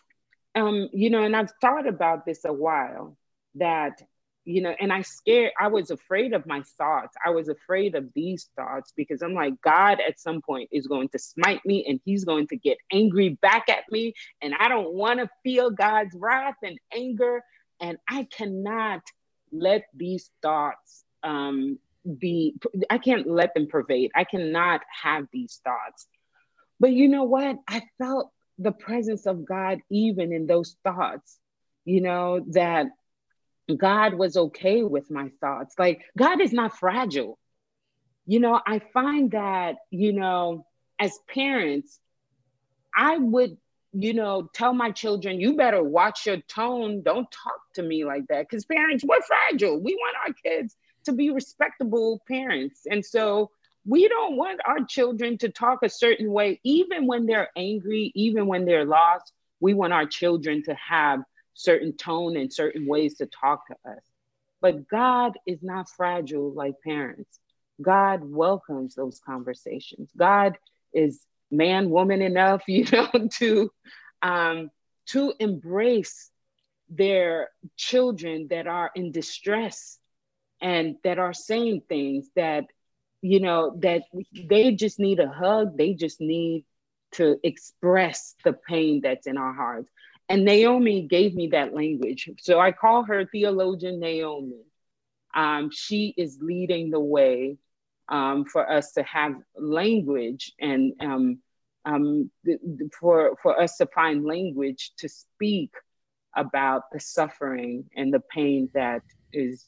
um, 0.56 0.90
you 0.94 1.10
know, 1.10 1.24
and 1.24 1.36
I've 1.36 1.52
thought 1.62 1.88
about 1.88 2.26
this 2.26 2.44
a 2.46 2.54
while 2.54 3.18
that 3.60 4.02
you 4.50 4.62
know, 4.62 4.74
and 4.80 4.92
I 4.92 5.04
scared, 5.04 5.52
I 5.60 5.68
was 5.68 5.92
afraid 5.92 6.34
of 6.34 6.48
my 6.48 6.64
thoughts. 6.78 7.16
I 7.24 7.30
was 7.30 7.50
afraid 7.50 7.94
of 7.94 8.12
these 8.16 8.50
thoughts 8.56 8.92
because 8.96 9.22
I'm 9.22 9.36
like, 9.36 9.62
God 9.62 10.00
at 10.06 10.20
some 10.20 10.42
point 10.42 10.70
is 10.72 10.88
going 10.88 11.10
to 11.10 11.20
smite 11.20 11.64
me 11.66 11.86
and 11.88 12.00
he's 12.04 12.26
going 12.26 12.48
to 12.48 12.58
get 12.58 12.80
angry 12.92 13.30
back 13.30 13.70
at 13.70 13.84
me. 13.92 14.16
And 14.42 14.56
I 14.60 14.68
don't 14.68 14.94
want 14.94 15.20
to 15.20 15.30
feel 15.44 15.70
God's 15.70 16.16
wrath 16.16 16.56
and 16.64 16.80
anger. 16.92 17.44
And 17.80 18.00
I 18.10 18.24
cannot 18.24 19.02
let 19.52 19.84
these 19.94 20.32
thoughts 20.42 21.04
um, 21.22 21.78
be, 22.18 22.56
I 22.90 22.98
can't 22.98 23.28
let 23.28 23.54
them 23.54 23.68
pervade. 23.68 24.10
I 24.16 24.24
cannot 24.24 24.82
have 25.04 25.28
these 25.32 25.62
thoughts. 25.64 26.08
But 26.80 26.94
you 26.94 27.08
know 27.08 27.26
what? 27.26 27.58
I 27.68 27.84
felt 28.00 28.32
the 28.58 28.72
presence 28.72 29.28
of 29.28 29.46
God 29.46 29.80
even 29.92 30.34
in 30.34 30.48
those 30.48 30.76
thoughts, 30.84 31.38
you 31.86 32.02
know, 32.02 32.44
that 32.54 32.88
God 33.78 34.16
was 34.16 34.38
okay 34.38 34.84
with 34.84 35.10
my 35.12 35.30
thoughts. 35.42 35.76
Like, 35.78 36.02
God 36.18 36.42
is 36.42 36.52
not 36.54 36.78
fragile. 36.78 37.38
You 38.26 38.40
know, 38.40 38.60
I 38.66 38.80
find 38.94 39.32
that, 39.32 39.78
you 39.90 40.14
know, 40.14 40.66
as 41.00 41.18
parents, 41.28 42.00
I 42.96 43.18
would, 43.18 43.58
you 43.94 44.14
know, 44.14 44.50
tell 44.54 44.74
my 44.74 44.92
children, 44.92 45.40
you 45.40 45.56
better 45.56 45.84
watch 45.84 46.26
your 46.26 46.38
tone. 46.38 47.02
Don't 47.02 47.30
talk 47.32 47.60
to 47.76 47.84
me 47.84 48.06
like 48.06 48.28
that. 48.30 48.48
Because 48.48 48.66
parents, 48.66 49.04
we're 49.04 49.22
fragile. 49.22 49.80
We 49.82 49.96
want 49.96 50.16
our 50.28 50.34
kids 50.34 50.76
to 51.06 51.14
be 51.14 51.32
respectable 51.32 52.22
parents. 52.28 52.82
And 52.90 53.04
so 53.04 53.52
we 53.86 54.08
don't 54.08 54.36
want 54.36 54.60
our 54.66 54.86
children 54.86 55.38
to 55.40 55.50
talk 55.50 55.80
a 55.82 55.90
certain 55.90 56.32
way, 56.32 56.60
even 56.64 57.08
when 57.08 57.26
they're 57.26 57.50
angry, 57.56 58.12
even 58.14 58.46
when 58.46 58.66
they're 58.66 58.86
lost. 58.86 59.32
We 59.60 59.74
want 59.74 59.94
our 59.94 60.06
children 60.06 60.64
to 60.64 60.76
have 60.76 61.22
certain 61.60 61.92
tone 61.92 62.38
and 62.38 62.54
certain 62.54 62.88
ways 62.88 63.16
to 63.16 63.26
talk 63.26 63.68
to 63.68 63.74
us. 63.86 64.02
But 64.62 64.88
God 64.88 65.38
is 65.46 65.60
not 65.62 65.90
fragile 65.90 66.54
like 66.54 66.76
parents. 66.86 67.38
God 67.82 68.22
welcomes 68.24 68.96
those 68.96 69.20
conversations. 69.26 70.10
God 70.16 70.58
is 70.94 71.20
man, 71.52 71.90
woman 71.90 72.22
enough, 72.22 72.64
you 72.68 72.86
know, 72.92 73.10
to 73.40 73.72
um, 74.22 74.72
to 75.08 75.34
embrace 75.40 76.32
their 76.90 77.50
children 77.76 78.48
that 78.50 78.66
are 78.66 78.92
in 78.96 79.12
distress 79.12 79.98
and 80.62 80.96
that 81.04 81.20
are 81.20 81.34
saying 81.34 81.82
things 81.90 82.30
that 82.36 82.66
you 83.22 83.40
know 83.42 83.78
that 83.80 84.04
they 84.34 84.72
just 84.72 84.98
need 84.98 85.20
a 85.20 85.30
hug 85.30 85.78
they 85.78 85.94
just 85.94 86.20
need 86.20 86.66
to 87.12 87.38
express 87.44 88.36
the 88.44 88.54
pain 88.54 89.02
that's 89.02 89.28
in 89.28 89.38
our 89.38 89.54
hearts 89.54 89.92
and 90.30 90.46
Naomi 90.46 91.02
gave 91.02 91.34
me 91.34 91.48
that 91.48 91.74
language. 91.74 92.30
So 92.40 92.60
I 92.60 92.72
call 92.72 93.04
her 93.04 93.26
theologian 93.26 94.00
Naomi. 94.00 94.64
Um, 95.36 95.72
she 95.72 96.14
is 96.16 96.38
leading 96.40 96.92
the 96.92 97.00
way 97.00 97.58
um, 98.08 98.46
for 98.46 98.70
us 98.70 98.94
to 98.94 99.04
have 99.04 99.34
language 99.58 100.54
and 100.60 100.94
um, 101.00 101.40
um, 101.86 102.30
th- 102.46 102.60
th- 102.62 102.92
for, 103.00 103.36
for 103.42 103.60
us 103.60 103.78
to 103.78 103.88
find 103.88 104.24
language 104.24 104.92
to 104.98 105.10
speak 105.10 105.72
about 106.36 106.84
the 106.92 107.00
suffering 107.00 107.90
and 107.96 108.14
the 108.14 108.20
pain 108.20 108.70
that 108.74 109.02
is 109.34 109.68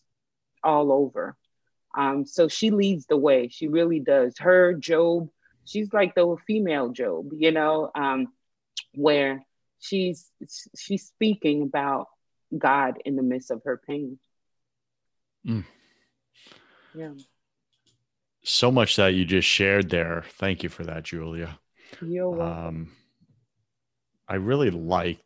all 0.63 0.91
over. 0.91 1.35
Um, 1.97 2.25
so 2.25 2.47
she 2.47 2.69
leads 2.69 3.05
the 3.07 3.17
way. 3.17 3.49
She 3.49 3.67
really 3.67 3.99
does. 3.99 4.37
Her 4.37 4.73
Job, 4.73 5.29
she's 5.65 5.91
like 5.91 6.15
the 6.15 6.35
female 6.47 6.89
Job, 6.89 7.31
you 7.33 7.51
know, 7.51 7.91
um, 7.95 8.27
where 8.93 9.43
she's 9.81 10.31
she's 10.77 11.07
speaking 11.07 11.63
about 11.63 12.07
God 12.57 12.99
in 13.03 13.15
the 13.15 13.23
midst 13.23 13.51
of 13.51 13.61
her 13.65 13.81
pain. 13.85 14.17
Mm. 15.45 15.65
Yeah. 16.93 17.11
So 18.43 18.71
much 18.71 18.95
that 18.95 19.13
you 19.13 19.25
just 19.25 19.47
shared 19.47 19.89
there. 19.89 20.23
Thank 20.29 20.63
you 20.63 20.69
for 20.69 20.83
that, 20.83 21.03
Julia. 21.03 21.59
You're 22.01 22.29
welcome. 22.29 22.67
Um, 22.67 22.91
I 24.27 24.35
really 24.35 24.69
like 24.69 25.19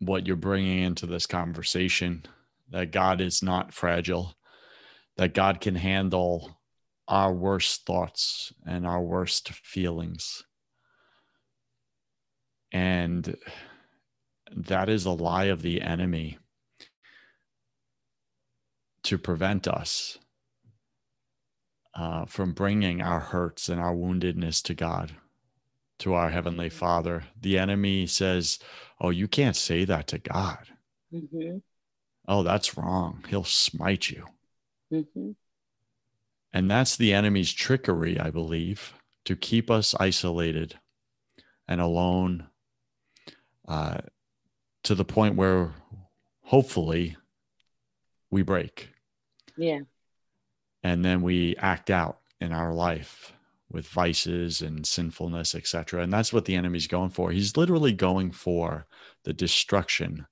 what 0.00 0.26
you're 0.26 0.36
bringing 0.36 0.82
into 0.82 1.06
this 1.06 1.26
conversation 1.26 2.24
that 2.70 2.90
God 2.90 3.20
is 3.20 3.42
not 3.42 3.72
fragile, 3.72 4.34
that 5.16 5.34
God 5.34 5.60
can 5.60 5.74
handle 5.74 6.58
our 7.08 7.32
worst 7.32 7.84
thoughts 7.86 8.52
and 8.66 8.86
our 8.86 9.00
worst 9.00 9.50
feelings. 9.50 10.44
And 12.72 13.36
that 14.54 14.88
is 14.88 15.04
a 15.04 15.10
lie 15.10 15.44
of 15.44 15.62
the 15.62 15.80
enemy 15.80 16.38
to 19.04 19.18
prevent 19.18 19.66
us 19.66 20.18
uh, 21.94 22.24
from 22.26 22.52
bringing 22.52 23.02
our 23.02 23.20
hurts 23.20 23.68
and 23.68 23.80
our 23.80 23.94
woundedness 23.94 24.62
to 24.64 24.74
God, 24.74 25.12
to 25.98 26.14
our 26.14 26.30
Heavenly 26.30 26.68
mm-hmm. 26.68 26.78
Father. 26.78 27.24
The 27.40 27.58
enemy 27.58 28.06
says, 28.06 28.58
Oh, 29.00 29.10
you 29.10 29.28
can't 29.28 29.56
say 29.56 29.84
that 29.84 30.06
to 30.08 30.18
God. 30.18 30.58
Mm-hmm. 31.12 31.58
Oh, 32.28 32.42
that's 32.42 32.76
wrong. 32.76 33.24
He'll 33.28 33.44
smite 33.44 34.10
you. 34.10 34.26
Mm-hmm. 34.92 35.30
And 36.52 36.70
that's 36.70 36.96
the 36.96 37.12
enemy's 37.12 37.52
trickery, 37.52 38.18
I 38.18 38.30
believe, 38.30 38.92
to 39.24 39.36
keep 39.36 39.70
us 39.70 39.94
isolated 39.98 40.78
and 41.66 41.80
alone 41.80 42.49
uh, 43.70 43.98
to 44.82 44.96
the 44.96 45.04
point 45.04 45.36
where 45.36 45.72
hopefully 46.42 47.16
we 48.28 48.42
break. 48.42 48.90
Yeah. 49.56 49.82
And 50.82 51.04
then 51.04 51.22
we 51.22 51.54
act 51.56 51.88
out 51.88 52.18
in 52.40 52.52
our 52.52 52.74
life 52.74 53.32
with 53.70 53.86
vices 53.86 54.60
and 54.60 54.84
sinfulness, 54.84 55.54
etc. 55.54 56.02
And 56.02 56.12
that's 56.12 56.32
what 56.32 56.46
the 56.46 56.56
enemy's 56.56 56.88
going 56.88 57.10
for. 57.10 57.30
He's 57.30 57.56
literally 57.56 57.92
going 57.92 58.32
for 58.32 58.86
the 59.22 59.32
destruction 59.32 60.26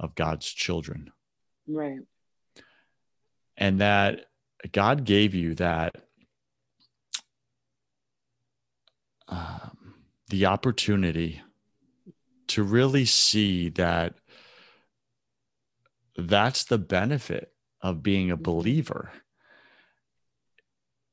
of 0.00 0.14
God's 0.14 0.46
children. 0.46 1.12
Right. 1.66 2.00
And 3.58 3.82
that 3.82 4.24
God 4.72 5.04
gave 5.04 5.34
you 5.34 5.54
that 5.56 5.96
um, 9.28 9.96
the 10.30 10.46
opportunity 10.46 11.42
to 12.48 12.62
really 12.62 13.04
see 13.04 13.68
that 13.70 14.14
that's 16.16 16.64
the 16.64 16.78
benefit 16.78 17.52
of 17.80 18.02
being 18.02 18.30
a 18.30 18.34
mm-hmm. 18.36 18.42
believer 18.42 19.12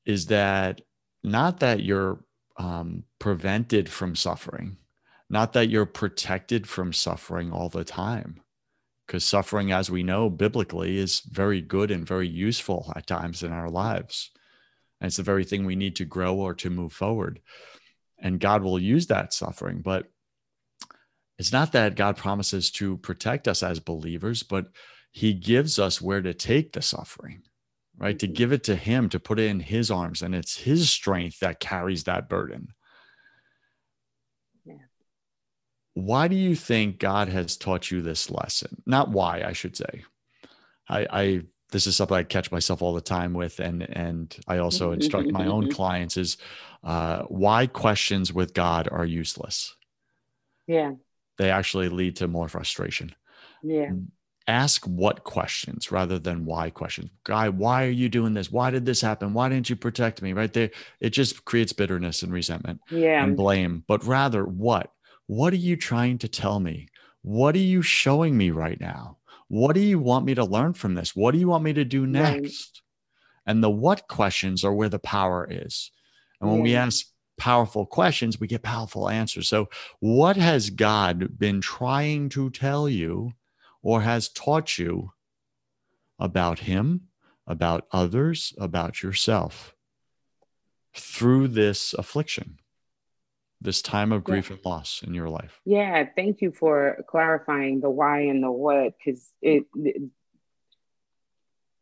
is 0.06 0.28
that 0.28 0.82
not 1.24 1.60
that 1.60 1.84
you're 1.84 2.24
um, 2.58 3.04
prevented 3.20 3.90
from 3.90 4.16
suffering, 4.16 4.78
not 5.30 5.54
that 5.54 5.70
you're 5.70 5.86
protected 5.86 6.68
from 6.68 6.94
suffering 6.94 7.52
all 7.52 7.70
the 7.70 7.84
time. 7.84 8.42
because 9.06 9.24
suffering, 9.24 9.72
as 9.72 9.92
we 9.92 10.04
know 10.04 10.30
biblically, 10.30 10.98
is 10.98 11.22
very 11.22 11.62
good 11.62 11.92
and 11.92 12.08
very 12.08 12.28
useful 12.28 12.92
at 12.96 13.08
times 13.08 13.44
in 13.44 13.52
our 13.52 13.70
lives. 13.70 14.32
And 15.00 15.08
it's 15.08 15.18
the 15.18 15.24
very 15.24 15.44
thing 15.44 15.66
we 15.66 15.76
need 15.76 15.96
to 15.98 16.06
grow 16.06 16.36
or 16.36 16.54
to 16.56 16.70
move 16.70 16.94
forward. 16.94 17.42
And 18.18 18.40
God 18.40 18.64
will 18.64 18.80
use 18.80 19.08
that 19.08 19.34
suffering. 19.34 19.82
But 19.82 20.08
it's 21.38 21.52
not 21.52 21.74
that 21.74 21.96
God 21.96 22.18
promises 22.18 22.72
to 22.72 22.98
protect 22.98 23.48
us 23.48 23.64
as 23.64 23.80
believers, 23.80 24.44
but 24.44 24.68
He 25.12 25.34
gives 25.34 25.80
us 25.80 26.02
where 26.02 26.22
to 26.22 26.34
take 26.34 26.74
the 26.74 26.82
suffering, 26.82 27.44
right? 27.98 28.18
To 28.20 28.26
mm-hmm. 28.26 28.34
give 28.34 28.52
it 28.52 28.64
to 28.66 28.76
Him, 28.76 29.10
to 29.10 29.20
put 29.20 29.40
it 29.40 29.50
in 29.50 29.60
His 29.60 29.92
arms. 29.92 30.22
And 30.22 30.34
it's 30.34 30.58
His 30.58 30.90
strength 30.90 31.40
that 31.40 31.60
carries 31.60 32.06
that 32.06 32.30
burden. 32.30 32.70
why 35.96 36.28
do 36.28 36.36
you 36.36 36.56
think 36.56 37.00
God 37.00 37.30
has 37.30 37.58
taught 37.58 37.90
you 37.90 38.02
this 38.02 38.30
lesson? 38.30 38.84
Not 38.86 39.10
why, 39.10 39.42
I 39.44 39.54
should 39.54 39.76
say. 39.76 40.04
I, 40.88 41.08
I 41.10 41.42
this 41.72 41.88
is 41.88 41.96
something 41.96 42.16
I 42.16 42.24
catch 42.24 42.52
myself 42.52 42.82
all 42.82 42.94
the 42.94 43.02
time 43.02 43.34
with, 43.34 43.60
and 43.60 43.82
and 43.82 44.36
I 44.48 44.60
also 44.60 44.92
instruct 44.92 45.32
my 45.32 45.48
own 45.48 45.72
clients 45.74 46.18
is 46.18 46.38
uh, 46.84 47.24
why 47.24 47.66
questions 47.68 48.32
with 48.32 48.54
God 48.54 48.90
are 48.92 49.06
useless. 49.06 49.74
Yeah, 50.68 50.92
they 51.38 51.50
actually 51.50 51.90
lead 51.90 52.18
to 52.18 52.28
more 52.28 52.48
frustration. 52.48 53.14
Yeah. 53.64 53.88
Mm, 53.88 54.08
ask 54.48 54.86
what 54.86 55.24
questions 55.24 55.92
rather 55.92 56.20
than 56.20 56.46
why 56.46 56.70
questions. 56.70 57.10
Guy, 57.24 57.50
why 57.50 57.86
are 57.86 57.92
you 57.92 58.10
doing 58.10 58.34
this? 58.34 58.52
Why 58.52 58.70
did 58.70 58.86
this 58.86 59.02
happen? 59.02 59.34
Why 59.34 59.50
didn't 59.50 59.70
you 59.70 59.76
protect 59.76 60.22
me? 60.22 60.34
Right 60.34 60.54
there, 60.54 60.72
it 61.00 61.10
just 61.10 61.46
creates 61.46 61.74
bitterness 61.74 62.24
and 62.24 62.32
resentment 62.32 62.82
yeah. 62.90 63.24
and 63.24 63.36
blame. 63.36 63.84
But 63.88 64.06
rather, 64.06 64.44
what? 64.44 64.92
What 65.28 65.54
are 65.54 65.58
you 65.58 65.76
trying 65.76 66.20
to 66.20 66.28
tell 66.28 66.60
me? 66.60 66.90
What 67.24 67.56
are 67.56 67.60
you 67.60 67.82
showing 67.82 68.38
me 68.38 68.52
right 68.52 68.80
now? 68.80 69.18
What 69.48 69.74
do 69.74 69.82
you 69.82 70.00
want 70.00 70.26
me 70.26 70.36
to 70.36 70.46
learn 70.46 70.74
from 70.74 70.94
this? 70.94 71.16
What 71.16 71.32
do 71.32 71.40
you 71.40 71.48
want 71.48 71.64
me 71.64 71.74
to 71.74 71.86
do 71.86 72.06
next? 72.06 72.82
Right. 73.48 73.52
And 73.52 73.64
the 73.64 73.70
what 73.70 74.08
questions 74.08 74.64
are 74.64 74.74
where 74.74 74.90
the 74.90 75.00
power 75.00 75.48
is. 75.50 75.92
And 76.40 76.50
when 76.50 76.60
yeah. 76.60 76.64
we 76.64 76.76
ask 76.76 77.08
powerful 77.38 77.86
questions, 77.86 78.40
we 78.40 78.48
get 78.48 78.62
powerful 78.62 79.10
answers. 79.10 79.48
So, 79.48 79.70
what 80.00 80.38
has 80.38 80.70
God 80.70 81.38
been 81.38 81.62
trying 81.62 82.30
to 82.30 82.50
tell 82.50 82.90
you 82.90 83.34
or 83.82 84.02
has 84.02 84.30
taught 84.30 84.78
you 84.78 85.12
about 86.20 86.60
Him, 86.60 87.08
about 87.48 87.88
others, 87.92 88.54
about 88.58 89.04
yourself 89.04 89.76
through 90.94 91.50
this 91.50 91.94
affliction? 91.94 92.60
this 93.62 93.82
time 93.82 94.12
of 94.12 94.24
grief 94.24 94.50
yeah. 94.50 94.56
and 94.56 94.66
loss 94.66 95.02
in 95.06 95.14
your 95.14 95.30
life? 95.30 95.60
Yeah, 95.66 96.06
thank 96.16 96.42
you 96.42 96.52
for 96.52 97.04
clarifying 97.10 97.82
the 97.82 97.90
why 97.90 98.22
and 98.22 98.44
the 98.44 98.52
what 98.52 98.94
because 98.98 99.28
it, 99.42 99.64
it 99.76 100.04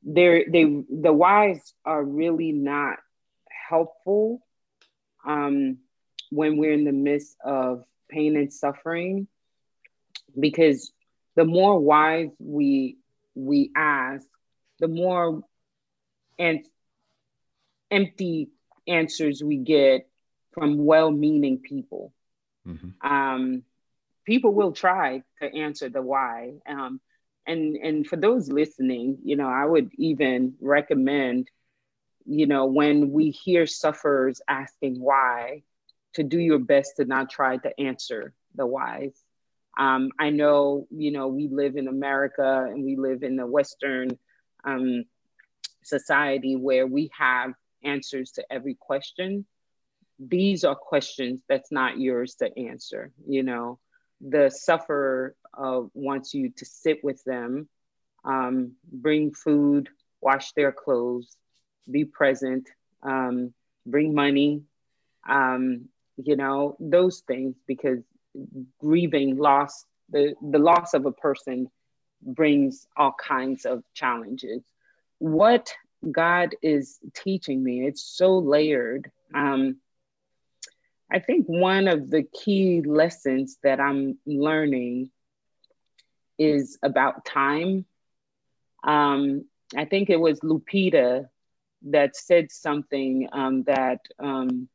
they 0.03 0.45
they 0.49 0.63
the 0.89 1.13
whys 1.13 1.73
are 1.85 2.03
really 2.03 2.51
not 2.51 2.97
helpful 3.69 4.45
um, 5.25 5.77
when 6.29 6.57
we're 6.57 6.73
in 6.73 6.83
the 6.83 6.91
midst 6.91 7.35
of 7.43 7.83
pain 8.09 8.35
and 8.35 8.51
suffering 8.51 9.27
because 10.39 10.91
the 11.35 11.45
more 11.45 11.79
whys 11.79 12.29
we 12.39 12.97
we 13.35 13.71
ask 13.75 14.25
the 14.79 14.87
more 14.87 15.43
and 16.37 16.65
empty 17.91 18.49
answers 18.87 19.43
we 19.43 19.57
get 19.57 20.09
from 20.51 20.83
well-meaning 20.83 21.59
people. 21.59 22.13
Mm-hmm. 22.67 23.07
Um, 23.07 23.63
people 24.25 24.53
will 24.53 24.71
try 24.71 25.23
to 25.41 25.55
answer 25.55 25.89
the 25.89 26.01
why. 26.01 26.53
Um, 26.67 26.99
and 27.45 27.75
and 27.75 28.07
for 28.07 28.15
those 28.15 28.49
listening, 28.49 29.19
you 29.23 29.35
know, 29.35 29.47
I 29.47 29.65
would 29.65 29.91
even 29.97 30.55
recommend, 30.61 31.49
you 32.25 32.45
know, 32.47 32.65
when 32.65 33.11
we 33.11 33.31
hear 33.31 33.65
sufferers 33.65 34.41
asking 34.47 34.99
why, 34.99 35.63
to 36.13 36.23
do 36.23 36.39
your 36.39 36.59
best 36.59 36.97
to 36.97 37.05
not 37.05 37.29
try 37.29 37.57
to 37.57 37.79
answer 37.79 38.33
the 38.55 38.67
whys. 38.67 39.13
Um, 39.77 40.11
I 40.19 40.29
know, 40.29 40.87
you 40.91 41.11
know, 41.11 41.27
we 41.27 41.47
live 41.47 41.75
in 41.75 41.87
America 41.87 42.67
and 42.69 42.83
we 42.83 42.95
live 42.95 43.23
in 43.23 43.35
the 43.35 43.47
Western 43.47 44.17
um, 44.63 45.05
society 45.83 46.55
where 46.55 46.85
we 46.85 47.09
have 47.17 47.53
answers 47.83 48.31
to 48.33 48.45
every 48.51 48.75
question 48.75 49.45
these 50.19 50.63
are 50.63 50.75
questions 50.75 51.41
that's 51.49 51.71
not 51.71 51.99
yours 51.99 52.35
to 52.35 52.57
answer 52.57 53.11
you 53.27 53.43
know 53.43 53.79
the 54.21 54.49
sufferer 54.49 55.35
uh, 55.57 55.81
wants 55.93 56.33
you 56.33 56.49
to 56.49 56.65
sit 56.65 57.03
with 57.03 57.21
them 57.25 57.67
um, 58.23 58.73
bring 58.91 59.33
food 59.33 59.89
wash 60.21 60.53
their 60.53 60.71
clothes 60.71 61.35
be 61.89 62.05
present 62.05 62.69
um, 63.03 63.53
bring 63.85 64.13
money 64.13 64.61
um, 65.27 65.85
you 66.17 66.35
know 66.35 66.75
those 66.79 67.19
things 67.27 67.55
because 67.67 67.99
grieving 68.79 69.37
loss 69.37 69.85
the, 70.09 70.33
the 70.41 70.59
loss 70.59 70.93
of 70.93 71.05
a 71.05 71.11
person 71.11 71.69
brings 72.21 72.87
all 72.95 73.13
kinds 73.13 73.65
of 73.65 73.83
challenges 73.93 74.61
what 75.19 75.73
god 76.11 76.55
is 76.61 76.99
teaching 77.13 77.63
me 77.63 77.85
it's 77.85 78.03
so 78.03 78.37
layered 78.37 79.09
um, 79.33 79.77
I 81.13 81.19
think 81.19 81.45
one 81.45 81.87
of 81.87 82.09
the 82.09 82.23
key 82.23 82.81
lessons 82.81 83.59
that 83.61 83.79
I'm 83.79 84.17
learning 84.25 85.11
is 86.39 86.79
about 86.81 87.23
time. 87.23 87.85
Um, 88.83 89.45
I 89.77 89.85
think 89.85 90.09
it 90.09 90.19
was 90.19 90.39
Lupita 90.39 91.29
that 91.83 92.15
said 92.15 92.51
something 92.51 93.27
um, 93.31 93.63
that 93.63 93.99
um, 94.19 94.67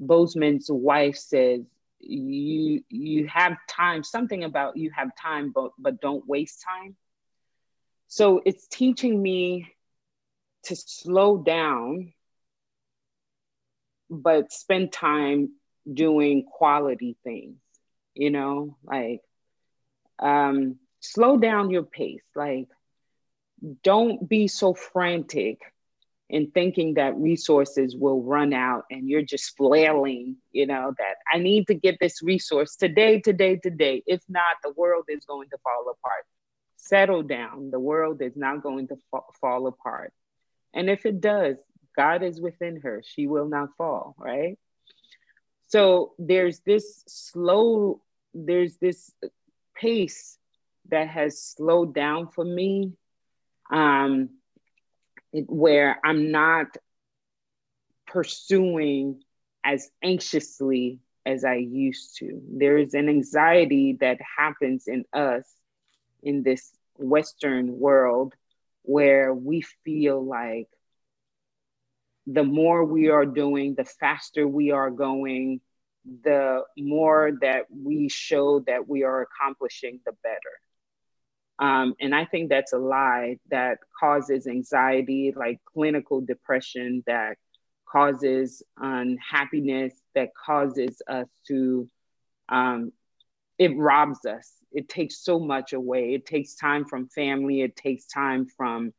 Boseman's 0.00 0.70
wife 0.70 1.16
says, 1.16 1.60
you 1.98 2.82
you 2.88 3.28
have 3.28 3.56
time, 3.68 4.02
something 4.02 4.44
about 4.44 4.76
you 4.76 4.90
have 4.96 5.10
time, 5.20 5.52
but 5.54 5.72
but 5.78 6.00
don't 6.00 6.26
waste 6.26 6.64
time. 6.66 6.96
So 8.08 8.40
it's 8.44 8.66
teaching 8.68 9.20
me 9.22 9.72
to 10.64 10.76
slow 10.76 11.38
down 11.38 12.12
but 14.10 14.52
spend 14.52 14.92
time 14.92 15.50
doing 15.92 16.44
quality 16.44 17.16
things, 17.22 17.56
you 18.14 18.30
know, 18.30 18.76
like 18.82 19.22
um, 20.18 20.76
slow 20.98 21.38
down 21.38 21.70
your 21.70 21.84
pace. 21.84 22.24
Like, 22.34 22.68
don't 23.82 24.28
be 24.28 24.48
so 24.48 24.74
frantic 24.74 25.60
in 26.30 26.52
thinking 26.52 26.94
that 26.94 27.16
resources 27.16 27.96
will 27.96 28.22
run 28.22 28.52
out 28.52 28.84
and 28.88 29.08
you're 29.08 29.20
just 29.20 29.56
flailing, 29.56 30.36
you 30.52 30.64
know, 30.64 30.94
that 30.96 31.16
I 31.32 31.38
need 31.38 31.66
to 31.66 31.74
get 31.74 31.98
this 32.00 32.22
resource 32.22 32.76
today, 32.76 33.20
today, 33.20 33.56
today. 33.56 34.04
If 34.06 34.22
not, 34.28 34.56
the 34.62 34.72
world 34.76 35.06
is 35.08 35.24
going 35.24 35.48
to 35.50 35.58
fall 35.58 35.82
apart. 35.90 36.24
Settle 36.76 37.24
down. 37.24 37.72
The 37.72 37.80
world 37.80 38.22
is 38.22 38.36
not 38.36 38.62
going 38.62 38.86
to 38.88 38.96
fa- 39.10 39.20
fall 39.40 39.66
apart. 39.66 40.12
And 40.72 40.88
if 40.88 41.04
it 41.04 41.20
does, 41.20 41.56
God 41.96 42.22
is 42.22 42.40
within 42.40 42.80
her. 42.82 43.02
She 43.04 43.26
will 43.26 43.48
not 43.48 43.70
fall, 43.76 44.14
right? 44.16 44.56
So 45.66 46.12
there's 46.16 46.60
this 46.60 47.02
slow, 47.08 48.02
there's 48.34 48.76
this 48.76 49.12
pace 49.74 50.38
that 50.90 51.08
has 51.08 51.42
slowed 51.42 51.92
down 51.92 52.28
for 52.28 52.44
me 52.44 52.92
um, 53.72 54.30
where 55.32 55.98
I'm 56.04 56.30
not 56.30 56.66
pursuing 58.06 59.22
as 59.64 59.90
anxiously 60.02 61.00
as 61.26 61.44
I 61.44 61.56
used 61.56 62.16
to. 62.18 62.40
There 62.50 62.78
is 62.78 62.94
an 62.94 63.08
anxiety 63.08 63.96
that 64.00 64.18
happens 64.38 64.88
in 64.88 65.04
us 65.12 65.44
in 66.22 66.42
this 66.42 66.70
Western 66.96 67.78
world 67.78 68.34
where 68.82 69.32
we 69.32 69.62
feel 69.84 70.24
like 70.24 70.68
the 72.26 72.44
more 72.44 72.84
we 72.84 73.08
are 73.08 73.26
doing, 73.26 73.74
the 73.74 73.84
faster 73.84 74.46
we 74.46 74.70
are 74.70 74.90
going, 74.90 75.60
the 76.04 76.62
more 76.78 77.32
that 77.40 77.66
we 77.70 78.08
show 78.08 78.60
that 78.60 78.88
we 78.88 79.02
are 79.04 79.22
accomplishing, 79.22 80.00
the 80.04 80.12
better. 80.22 80.38
Um, 81.60 81.94
and 82.00 82.14
I 82.14 82.24
think 82.24 82.48
that's 82.48 82.72
a 82.72 82.78
lie 82.78 83.36
that 83.50 83.78
causes 83.98 84.46
anxiety, 84.46 85.32
like 85.36 85.60
clinical 85.72 86.20
depression, 86.20 87.04
that 87.06 87.36
causes 87.86 88.62
unhappiness, 88.78 89.94
that 90.14 90.30
causes 90.34 91.02
us 91.06 91.28
to, 91.48 91.88
um, 92.48 92.92
it 93.58 93.76
robs 93.76 94.24
us. 94.24 94.52
It 94.72 94.88
takes 94.88 95.18
so 95.18 95.38
much 95.38 95.72
away. 95.74 96.14
It 96.14 96.24
takes 96.24 96.54
time 96.54 96.86
from 96.86 97.08
family, 97.08 97.60
it 97.60 97.76
takes 97.76 98.06
time 98.06 98.46
from 98.56 98.92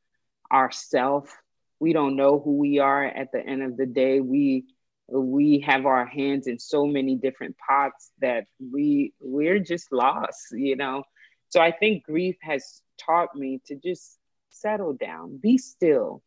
ourself 0.51 1.35
we 1.81 1.93
don't 1.93 2.15
know 2.15 2.39
who 2.39 2.57
we 2.57 2.77
are 2.77 3.03
at 3.03 3.31
the 3.33 3.43
end 3.43 3.63
of 3.63 3.75
the 3.75 3.87
day 3.87 4.21
we 4.21 4.65
we 5.09 5.59
have 5.59 5.85
our 5.85 6.05
hands 6.05 6.47
in 6.47 6.57
so 6.57 6.85
many 6.85 7.15
different 7.15 7.57
pots 7.57 8.11
that 8.21 8.45
we 8.71 9.13
we're 9.19 9.59
just 9.59 9.91
lost 9.91 10.51
you 10.53 10.75
know 10.75 11.03
So 11.51 11.59
I 11.59 11.71
think 11.71 12.05
grief 12.05 12.37
has 12.41 12.81
taught 12.97 13.35
me 13.35 13.61
to 13.65 13.75
just 13.75 14.17
settle 14.49 14.93
down, 14.93 15.37
be 15.37 15.57
still, 15.57 16.23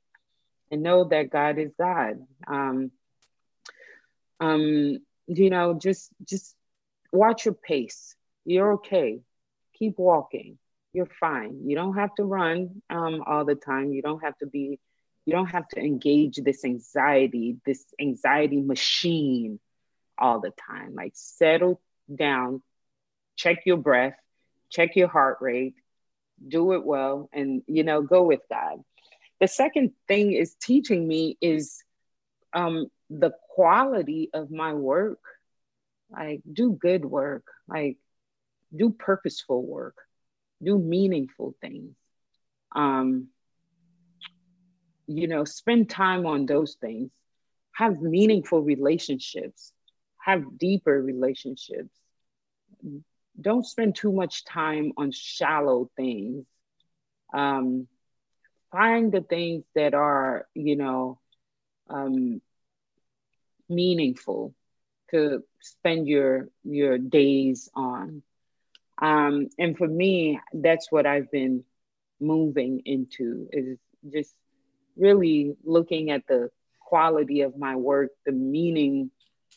and 0.71 0.83
know 0.83 1.05
that 1.05 1.31
God 1.31 1.59
is 1.59 1.73
God. 1.79 2.19
Um, 2.47 2.91
um, 4.39 4.99
you 5.27 5.51
know, 5.51 5.79
just 5.81 6.11
just 6.29 6.55
watch 7.11 7.47
your 7.47 7.55
pace. 7.55 8.15
You're 8.45 8.75
okay. 8.75 9.21
Keep 9.79 9.99
walking. 9.99 10.59
You're 10.93 11.09
fine. 11.19 11.63
You 11.67 11.75
don't 11.75 11.97
have 11.97 12.15
to 12.17 12.25
run 12.25 12.83
um, 12.91 13.23
all 13.27 13.47
the 13.47 13.55
time. 13.55 13.93
You 13.93 14.03
don't 14.03 14.23
have 14.23 14.37
to 14.39 14.47
be. 14.47 14.79
You 15.25 15.33
don't 15.33 15.47
have 15.47 15.67
to 15.69 15.81
engage 15.81 16.37
this 16.37 16.67
anxiety, 16.67 17.57
this 17.65 17.83
anxiety 17.99 18.61
machine 18.61 19.59
all 20.19 20.41
the 20.41 20.53
time. 20.69 20.95
Like 20.95 21.13
settle 21.15 21.81
down, 22.15 22.63
check 23.37 23.61
your 23.65 23.79
breath, 23.79 24.19
check 24.71 24.97
your 24.97 25.09
heart 25.09 25.39
rate, 25.41 25.75
do 26.47 26.73
it 26.73 26.85
well, 26.85 27.29
and 27.33 27.63
you 27.67 27.85
know, 27.85 28.03
go 28.03 28.23
with 28.23 28.41
God. 28.51 28.83
The 29.41 29.49
second 29.49 29.93
thing 30.09 30.33
is 30.33 30.55
teaching 30.55 31.07
me 31.07 31.37
is 31.41 31.83
um, 32.53 32.87
the 33.11 33.33
quality 33.55 34.31
of 34.33 34.51
my 34.51 34.73
work. 34.75 35.19
Like 36.11 36.43
do 36.51 36.73
good 36.73 37.05
work, 37.05 37.45
like 37.67 37.97
do 38.75 38.91
purposeful 38.91 39.65
work, 39.65 39.97
do 40.63 40.79
meaningful 40.79 41.55
things. 41.61 41.95
Um, 42.75 43.29
you 45.07 45.29
know, 45.29 45.45
spend 45.45 45.91
time 45.91 46.27
on 46.27 46.47
those 46.47 46.77
things. 46.81 47.11
Have 47.73 48.01
meaningful 48.01 48.61
relationships. 48.61 49.73
Have 50.25 50.59
deeper 50.59 51.03
relationships 51.03 51.91
don't 53.41 53.67
spend 53.67 53.97
too 53.97 54.13
much 54.13 54.45
time 54.45 54.93
on 54.97 55.11
shallow 55.13 55.91
things. 55.97 56.47
Um, 57.33 57.89
find 58.71 59.13
the 59.13 59.21
things 59.21 59.65
that 59.75 59.95
are, 59.95 60.47
you 60.55 60.77
know, 60.77 61.19
um, 61.89 62.41
meaningful 63.69 64.55
to 65.11 65.43
spend 65.61 66.07
your 66.09 66.49
your 66.65 66.99
days 66.99 67.71
on. 67.75 68.23
Um, 69.01 69.49
and 69.59 69.77
for 69.77 69.89
me, 69.89 70.41
that's 70.53 70.91
what 70.91 71.07
I've 71.07 71.31
been 71.31 71.65
moving 72.21 72.83
into 72.85 73.49
is 73.53 73.79
just 74.13 74.35
really 74.97 75.57
looking 75.65 76.11
at 76.11 76.27
the 76.29 76.51
quality 76.81 77.41
of 77.41 77.57
my 77.57 77.77
work, 77.77 78.11
the 78.25 78.33
meaning 78.33 79.11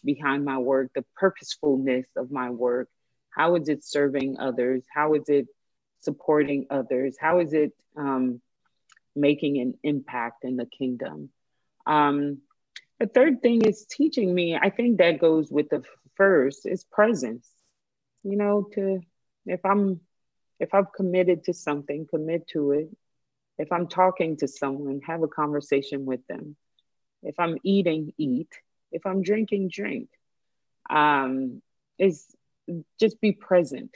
behind 0.03 0.45
my 0.45 0.57
work, 0.57 0.91
the 0.95 1.05
purposefulness 1.15 2.05
of 2.15 2.31
my 2.31 2.49
work, 2.49 2.89
how 3.37 3.55
is 3.55 3.69
it 3.69 3.83
serving 3.83 4.39
others? 4.39 4.83
How 4.91 5.13
is 5.13 5.29
it 5.29 5.45
supporting 5.99 6.65
others? 6.71 7.15
How 7.19 7.39
is 7.39 7.53
it 7.53 7.71
um, 7.95 8.41
making 9.15 9.59
an 9.59 9.75
impact 9.83 10.43
in 10.43 10.57
the 10.57 10.65
kingdom? 10.65 11.29
Um, 11.85 12.39
the 12.99 13.05
third 13.05 13.43
thing 13.43 13.61
is 13.61 13.85
teaching 13.85 14.33
me, 14.33 14.57
I 14.59 14.71
think 14.71 14.97
that 14.97 15.19
goes 15.19 15.51
with 15.51 15.69
the 15.69 15.83
first, 16.15 16.65
is 16.65 16.83
presence. 16.83 17.47
You 18.23 18.37
know, 18.37 18.67
to 18.73 19.01
if 19.45 19.63
I'm 19.63 20.01
if 20.59 20.73
I've 20.73 20.91
committed 20.91 21.43
to 21.43 21.53
something, 21.53 22.07
commit 22.09 22.47
to 22.49 22.71
it. 22.71 22.89
If 23.59 23.71
I'm 23.71 23.87
talking 23.87 24.37
to 24.37 24.47
someone, 24.47 25.01
have 25.05 25.21
a 25.21 25.27
conversation 25.27 26.05
with 26.05 26.25
them. 26.27 26.55
If 27.21 27.39
I'm 27.39 27.57
eating, 27.63 28.13
eat. 28.17 28.49
If 28.91 29.05
I'm 29.05 29.21
drinking, 29.21 29.69
drink. 29.69 30.09
Um, 30.89 31.61
is 31.99 32.25
just 32.99 33.19
be 33.21 33.31
present. 33.31 33.91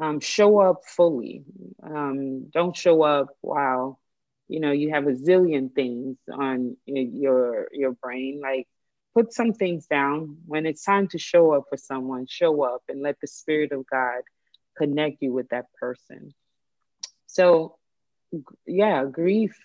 Um, 0.00 0.20
show 0.20 0.58
up 0.58 0.82
fully. 0.86 1.44
Um, 1.82 2.50
don't 2.50 2.76
show 2.76 3.02
up 3.02 3.28
while 3.40 4.00
you 4.48 4.60
know 4.60 4.72
you 4.72 4.90
have 4.90 5.06
a 5.06 5.12
zillion 5.12 5.72
things 5.74 6.16
on 6.32 6.76
your 6.86 7.68
your 7.72 7.92
brain. 7.92 8.40
Like 8.42 8.66
put 9.14 9.32
some 9.32 9.52
things 9.52 9.86
down. 9.86 10.38
When 10.46 10.66
it's 10.66 10.84
time 10.84 11.08
to 11.08 11.18
show 11.18 11.52
up 11.52 11.64
for 11.68 11.76
someone, 11.76 12.26
show 12.26 12.62
up 12.62 12.82
and 12.88 13.02
let 13.02 13.20
the 13.20 13.26
Spirit 13.26 13.72
of 13.72 13.86
God 13.86 14.22
connect 14.76 15.22
you 15.22 15.32
with 15.32 15.48
that 15.50 15.66
person. 15.78 16.34
So, 17.26 17.76
yeah, 18.66 19.04
grief 19.04 19.56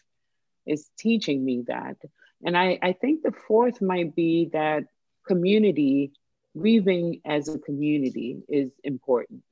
is 0.66 0.90
teaching 0.98 1.44
me 1.44 1.64
that. 1.68 1.98
And 2.44 2.58
I, 2.58 2.78
I 2.82 2.94
think 2.94 3.24
the 3.24 3.34
fourth 3.48 3.82
might 3.82 4.16
be 4.16 4.50
that 4.54 4.84
community 5.28 6.12
grieving 6.58 7.22
as 7.26 7.48
a 7.48 7.60
community 7.60 8.44
is 8.48 8.72
important. 8.84 9.44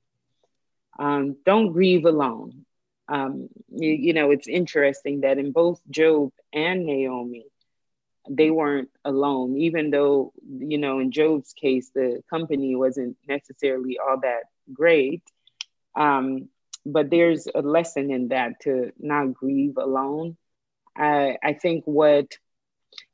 Um, 0.98 1.38
don't 1.46 1.72
grieve 1.72 2.06
alone. 2.06 2.66
Um, 3.08 3.50
you, 3.70 3.92
you, 3.92 4.14
know, 4.14 4.32
it's 4.32 4.48
interesting 4.48 5.22
that 5.22 5.38
in 5.38 5.52
both 5.52 5.80
Job 5.90 6.32
and 6.54 6.86
Naomi, 6.86 7.46
they 8.30 8.50
weren't 8.50 8.90
alone, 9.04 9.58
even 9.58 9.92
though, 9.92 10.34
you 10.48 10.80
know, 10.80 11.00
in 11.00 11.12
Job's 11.12 11.54
case, 11.54 11.92
the 11.94 12.24
company 12.30 12.76
wasn't 12.76 13.18
necessarily 13.28 14.00
all 14.00 14.20
that 14.22 14.44
great. 14.74 15.22
Um, 15.96 16.50
but 16.86 17.10
there's 17.10 17.48
a 17.54 17.62
lesson 17.62 18.12
in 18.12 18.30
that 18.30 18.60
to 18.62 18.92
not 19.00 19.34
grieve 19.34 19.78
alone. 19.78 20.38
I, 20.96 21.38
I 21.44 21.54
think 21.54 21.84
what, 21.86 22.38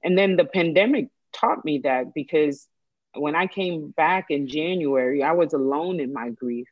and 0.03 0.17
then 0.17 0.35
the 0.35 0.45
pandemic 0.45 1.07
taught 1.33 1.65
me 1.65 1.79
that 1.79 2.13
because 2.13 2.67
when 3.15 3.35
I 3.35 3.47
came 3.47 3.91
back 3.91 4.27
in 4.29 4.47
January, 4.47 5.23
I 5.23 5.33
was 5.33 5.53
alone 5.53 5.99
in 5.99 6.13
my 6.13 6.29
grief. 6.29 6.67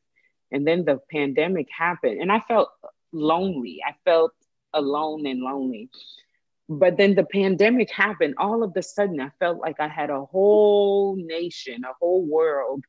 And 0.52 0.66
then 0.66 0.86
the 0.86 1.00
pandemic 1.12 1.68
happened 1.76 2.22
and 2.22 2.32
I 2.32 2.40
felt 2.42 2.70
lonely. 3.12 3.82
I 3.86 3.94
felt 4.06 4.32
alone 4.74 5.26
and 5.26 5.42
lonely. 5.42 5.90
But 6.68 6.98
then 6.98 7.16
the 7.16 7.24
pandemic 7.24 7.92
happened. 7.92 8.36
All 8.38 8.64
of 8.64 8.74
a 8.76 8.84
sudden, 8.84 9.20
I 9.20 9.30
felt 9.40 9.60
like 9.60 9.80
I 9.80 9.88
had 9.88 10.12
a 10.12 10.26
whole 10.26 11.16
nation, 11.16 11.84
a 11.84 11.94
whole 12.00 12.24
world 12.24 12.84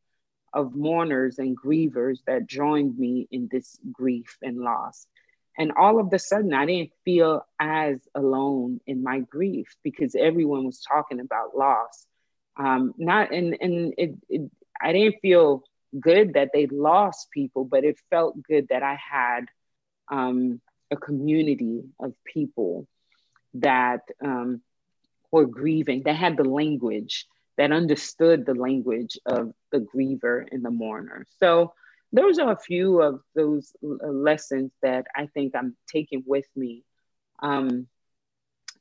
of 0.52 0.74
mourners 0.74 1.38
and 1.38 1.58
grievers 1.58 2.18
that 2.26 2.46
joined 2.46 2.98
me 2.98 3.26
in 3.30 3.48
this 3.50 3.78
grief 3.90 4.36
and 4.42 4.58
loss. 4.58 5.06
And 5.58 5.72
all 5.72 5.98
of 5.98 6.12
a 6.12 6.18
sudden, 6.18 6.52
I 6.52 6.66
didn't 6.66 6.92
feel 7.04 7.46
as 7.58 8.00
alone 8.14 8.80
in 8.86 9.02
my 9.02 9.20
grief 9.20 9.74
because 9.82 10.14
everyone 10.14 10.66
was 10.66 10.80
talking 10.82 11.20
about 11.20 11.56
loss 11.56 12.06
um, 12.60 12.92
not 12.98 13.32
and 13.32 13.56
and 13.60 13.94
it, 13.96 14.14
it, 14.28 14.50
I 14.80 14.92
didn't 14.92 15.20
feel 15.22 15.62
good 15.98 16.34
that 16.34 16.50
they 16.52 16.66
lost 16.66 17.30
people, 17.30 17.64
but 17.64 17.84
it 17.84 17.98
felt 18.10 18.42
good 18.42 18.66
that 18.68 18.82
I 18.82 18.96
had 18.96 19.46
um, 20.12 20.60
a 20.90 20.96
community 20.96 21.84
of 21.98 22.12
people 22.24 22.86
that 23.54 24.02
um, 24.22 24.60
were 25.32 25.46
grieving, 25.46 26.02
that 26.04 26.16
had 26.16 26.36
the 26.36 26.44
language, 26.44 27.26
that 27.56 27.72
understood 27.72 28.44
the 28.44 28.54
language 28.54 29.18
of 29.24 29.52
the 29.72 29.78
griever 29.78 30.44
and 30.52 30.62
the 30.62 30.70
mourner. 30.70 31.24
So 31.38 31.72
those 32.12 32.38
are 32.38 32.52
a 32.52 32.58
few 32.58 33.00
of 33.00 33.20
those 33.34 33.72
lessons 33.82 34.70
that 34.82 35.06
I 35.16 35.26
think 35.26 35.54
I'm 35.56 35.76
taking 35.90 36.24
with 36.26 36.46
me. 36.54 36.84
Um, 37.42 37.86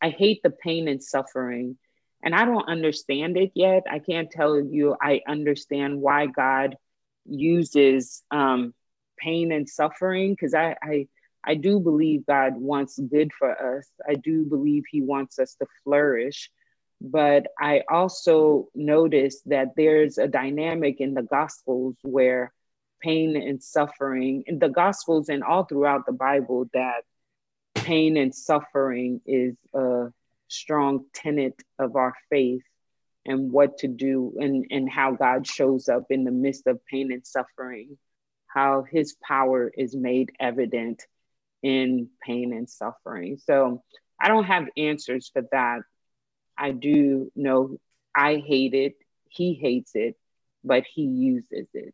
I 0.02 0.10
hate 0.10 0.42
the 0.44 0.50
pain 0.50 0.88
and 0.88 1.02
suffering 1.02 1.78
and 2.24 2.36
I 2.36 2.46
don't 2.46 2.68
understand 2.68 3.38
it 3.38 3.52
yet. 3.56 3.84
I 3.90 4.00
can't 4.00 4.30
tell 4.30 4.60
you 4.60 4.96
I 5.02 5.22
understand 5.28 6.02
why 6.02 6.26
God 6.28 6.76
uses 7.26 8.24
um, 8.32 8.74
pain 9.18 9.52
and 9.52 9.68
suffering 9.70 10.34
because 10.34 10.54
I, 10.54 10.76
I 10.82 11.08
I 11.44 11.56
do 11.56 11.80
believe 11.80 12.26
God 12.26 12.58
wants 12.58 13.00
good 13.00 13.32
for 13.38 13.78
us. 13.78 13.90
I 14.08 14.16
do 14.16 14.44
believe 14.44 14.84
He 14.90 15.02
wants 15.02 15.40
us 15.40 15.56
to 15.56 15.66
flourish. 15.84 16.52
But 17.02 17.48
I 17.58 17.84
also 17.90 18.68
notice 18.76 19.42
that 19.46 19.70
there's 19.78 20.18
a 20.18 20.28
dynamic 20.28 21.00
in 21.00 21.14
the 21.14 21.22
Gospels 21.24 21.96
where 22.04 22.52
pain 23.02 23.38
and 23.38 23.64
suffering, 23.64 24.44
in 24.48 24.60
the 24.60 24.68
Gospels 24.68 25.30
and 25.30 25.44
all 25.44 25.64
throughout 25.64 26.06
the 26.06 26.12
Bible, 26.12 26.70
that 26.74 27.04
pain 27.74 28.18
and 28.18 28.36
suffering 28.36 29.22
is 29.26 29.56
a 29.74 30.12
strong 30.50 31.06
tenet 31.14 31.62
of 31.78 31.96
our 31.96 32.14
faith 32.30 32.64
and 33.26 33.52
what 33.52 33.78
to 33.80 33.88
do 33.88 34.36
and, 34.40 34.66
and 34.72 34.90
how 34.90 35.14
God 35.14 35.48
shows 35.48 35.88
up 35.88 36.06
in 36.10 36.24
the 36.24 36.32
midst 36.32 36.68
of 36.68 36.86
pain 36.86 37.12
and 37.12 37.26
suffering, 37.26 37.98
how 38.48 38.84
his 38.90 39.16
power 39.24 39.72
is 39.76 39.96
made 39.96 40.32
evident 40.40 41.06
in 41.62 42.10
pain 42.22 42.54
and 42.54 42.70
suffering. 42.70 43.38
So 43.38 43.84
I 44.20 44.28
don't 44.28 44.46
have 44.46 44.68
answers 44.76 45.30
for 45.32 45.44
that. 45.52 45.82
I 46.58 46.72
do 46.72 47.32
know 47.36 47.78
I 48.16 48.44
hate 48.46 48.74
it, 48.74 48.96
he 49.30 49.54
hates 49.54 49.92
it, 49.94 50.16
but 50.64 50.84
he 50.94 51.04
uses 51.04 51.68
it. 51.74 51.94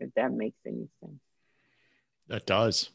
If 0.00 0.14
that 0.14 0.32
makes 0.32 0.58
any 0.66 0.88
sense. 1.00 1.20
That 2.28 2.46
does. 2.46 2.90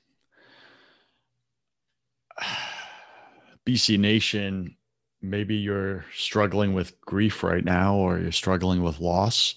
BC 3.66 3.98
Nation, 4.00 4.76
maybe 5.22 5.56
you're 5.56 6.06
struggling 6.16 6.74
with 6.74 7.00
grief 7.02 7.44
right 7.44 7.64
now 7.64 7.96
or 7.96 8.20
you're 8.20 8.32
struggling 8.32 8.84
with 8.84 9.00
loss. 9.00 9.56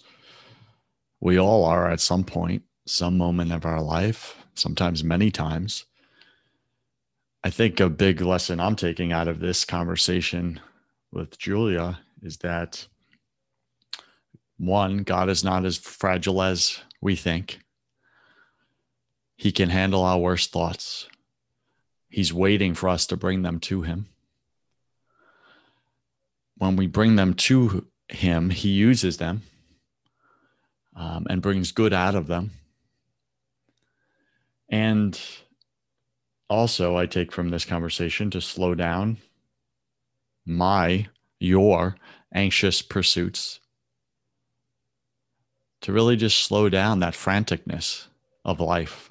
We 1.20 1.38
all 1.38 1.64
are 1.64 1.90
at 1.90 2.00
some 2.00 2.24
point. 2.24 2.62
some 2.86 3.18
moment 3.18 3.52
of 3.52 3.64
our 3.66 3.82
life, 3.82 4.46
sometimes 4.54 5.02
many 5.02 5.30
times. 5.30 5.86
I 7.42 7.50
think 7.50 7.80
a 7.80 7.90
big 7.90 8.20
lesson 8.20 8.60
I'm 8.60 8.76
taking 8.76 9.12
out 9.12 9.28
of 9.28 9.40
this 9.40 9.64
conversation 9.64 10.60
with 11.12 11.36
Julia 11.38 11.98
is 12.22 12.38
that 12.38 12.86
one, 14.58 14.98
God 14.98 15.28
is 15.28 15.44
not 15.44 15.64
as 15.64 15.76
fragile 15.76 16.42
as 16.42 16.80
we 17.00 17.16
think. 17.16 17.58
He 19.36 19.52
can 19.52 19.68
handle 19.68 20.02
our 20.02 20.18
worst 20.18 20.52
thoughts. 20.52 21.08
He's 22.08 22.32
waiting 22.32 22.74
for 22.74 22.88
us 22.88 23.06
to 23.06 23.16
bring 23.16 23.42
them 23.42 23.60
to 23.60 23.82
Him. 23.82 24.06
When 26.56 26.76
we 26.76 26.86
bring 26.86 27.16
them 27.16 27.34
to 27.34 27.86
Him, 28.08 28.50
He 28.50 28.70
uses 28.70 29.18
them 29.18 29.42
um, 30.94 31.26
and 31.28 31.42
brings 31.42 31.72
good 31.72 31.92
out 31.92 32.14
of 32.14 32.26
them. 32.26 32.52
And 34.68 35.20
also, 36.48 36.96
I 36.96 37.06
take 37.06 37.32
from 37.32 37.50
this 37.50 37.64
conversation 37.64 38.30
to 38.30 38.40
slow 38.40 38.74
down 38.74 39.18
my, 40.44 41.08
your 41.40 41.96
anxious 42.32 42.82
pursuits, 42.82 43.60
to 45.82 45.92
really 45.92 46.16
just 46.16 46.38
slow 46.38 46.68
down 46.68 47.00
that 47.00 47.14
franticness 47.14 48.06
of 48.44 48.60
life, 48.60 49.10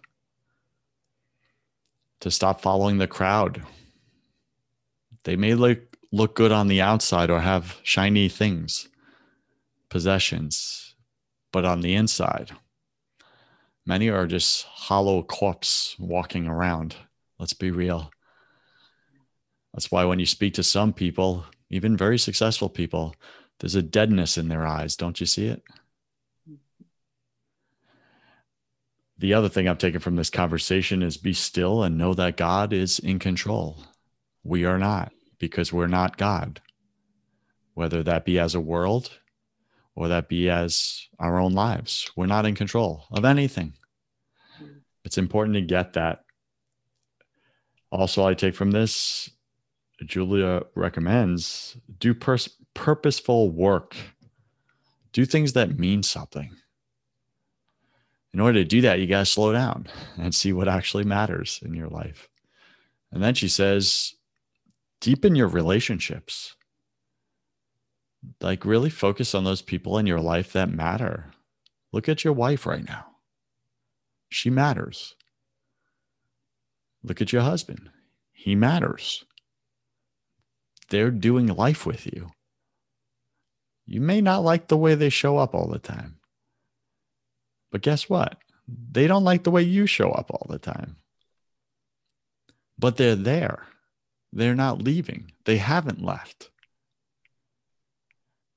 to 2.26 2.32
stop 2.32 2.60
following 2.60 2.98
the 2.98 3.06
crowd. 3.06 3.62
They 5.26 5.36
may 5.36 5.54
look, 5.54 5.78
look 6.12 6.34
good 6.36 6.52
on 6.52 6.68
the 6.68 6.82
outside 6.82 7.30
or 7.30 7.40
have 7.40 7.80
shiny 7.84 8.30
things, 8.30 8.90
possessions, 9.90 10.96
but 11.52 11.66
on 11.66 11.82
the 11.82 11.94
inside, 11.94 12.50
many 13.86 14.10
are 14.10 14.26
just 14.26 14.64
hollow 14.64 15.22
corpse 15.22 15.96
walking 16.00 16.48
around 16.48 16.96
Let's 17.38 17.54
be 17.54 17.70
real. 17.70 18.12
That's 19.74 19.92
why 19.92 20.06
when 20.06 20.20
you 20.20 20.26
speak 20.26 20.56
to 20.56 20.64
some 20.64 20.94
people, 20.94 21.46
even 21.70 21.96
very 21.96 22.18
successful 22.18 22.70
people, 22.70 23.14
there's 23.60 23.76
a 23.76 23.84
deadness 23.84 24.36
in 24.36 24.48
their 24.48 24.66
eyes. 24.66 24.96
Don't 24.96 25.20
you 25.20 25.28
see 25.28 25.46
it? 25.46 25.62
The 29.18 29.34
other 29.34 29.50
thing 29.50 29.68
I've 29.68 29.78
taken 29.78 30.00
from 30.00 30.16
this 30.16 30.30
conversation 30.30 31.02
is 31.02 31.18
be 31.18 31.34
still 31.34 31.84
and 31.84 31.98
know 31.98 32.14
that 32.14 32.38
God 32.38 32.74
is 32.74 33.00
in 33.00 33.20
control. 33.20 33.84
We 34.44 34.66
are 34.66 34.78
not 34.78 35.14
because 35.40 35.72
we're 35.72 35.88
not 35.88 36.18
God, 36.18 36.62
whether 37.74 38.04
that 38.04 38.26
be 38.26 38.38
as 38.38 38.56
a 38.56 38.60
world 38.60 39.20
or 39.96 40.10
that 40.10 40.28
be 40.28 40.50
as 40.50 41.08
our 41.20 41.40
own 41.40 41.54
lives. 41.54 42.12
We're 42.16 42.26
not 42.26 42.46
in 42.46 42.56
control 42.56 43.06
of 43.12 43.24
anything. 43.24 43.74
It's 45.06 45.18
important 45.18 45.56
to 45.56 45.62
get 45.62 45.94
that 45.94 46.26
also, 47.96 48.26
I 48.26 48.34
take 48.34 48.56
from 48.56 48.72
this, 48.72 49.30
Dieula 50.04 50.66
recommends 50.76 51.78
do 51.98 52.14
pers- 52.14 52.58
purposeful 52.74 53.52
work, 53.52 53.96
do 55.14 55.26
things 55.26 55.54
that 55.54 55.80
mean 55.80 56.04
something. 56.04 56.52
In 58.36 58.42
order 58.42 58.60
to 58.60 58.66
do 58.66 58.82
that, 58.82 59.00
you 59.00 59.08
got 59.08 59.20
to 59.20 59.26
slow 59.26 59.54
down 59.54 59.88
and 60.18 60.36
see 60.36 60.52
what 60.52 60.68
actually 60.68 61.06
matters 61.06 61.62
in 61.64 61.74
your 61.74 61.88
life. 61.88 62.28
And 63.14 63.24
then 63.24 63.34
she 63.34 63.48
says, 63.48 64.14
deepen 65.00 65.38
your 65.38 65.48
relationships. 65.48 66.58
Like, 68.42 68.66
really 68.66 68.90
focus 68.90 69.34
on 69.36 69.46
those 69.46 69.62
people 69.62 69.98
in 69.98 70.06
your 70.06 70.20
life 70.20 70.52
that 70.52 70.70
matter. 70.70 71.32
Look 71.94 72.10
at 72.10 72.26
your 72.26 72.34
wife 72.34 72.66
right 72.66 72.86
now. 72.86 73.06
She 74.28 74.50
matters. 74.50 75.16
Look 77.04 77.22
at 77.22 77.32
your 77.32 77.44
husband. 77.44 77.90
He 78.34 78.54
matters. 78.54 79.24
They're 80.90 81.10
doing 81.10 81.48
life 81.48 81.86
with 81.86 82.06
you. 82.06 82.32
You 83.86 84.02
may 84.02 84.20
not 84.20 84.44
like 84.44 84.68
the 84.68 84.76
way 84.76 84.94
they 84.94 85.08
show 85.08 85.38
up 85.38 85.56
all 85.56 85.70
the 85.70 85.80
time. 85.80 86.18
But 87.76 87.82
guess 87.82 88.08
what? 88.08 88.38
They 88.70 89.06
don't 89.06 89.26
like 89.26 89.44
the 89.44 89.52
way 89.52 89.62
you 89.62 89.86
show 89.86 90.10
up 90.10 90.32
all 90.32 90.48
the 90.50 90.58
time. 90.58 90.96
But 92.80 92.96
they're 92.96 93.18
there. 93.18 93.68
They're 94.32 94.56
not 94.56 94.82
leaving. 94.82 95.34
They 95.44 95.58
haven't 95.58 96.02
left. 96.02 96.52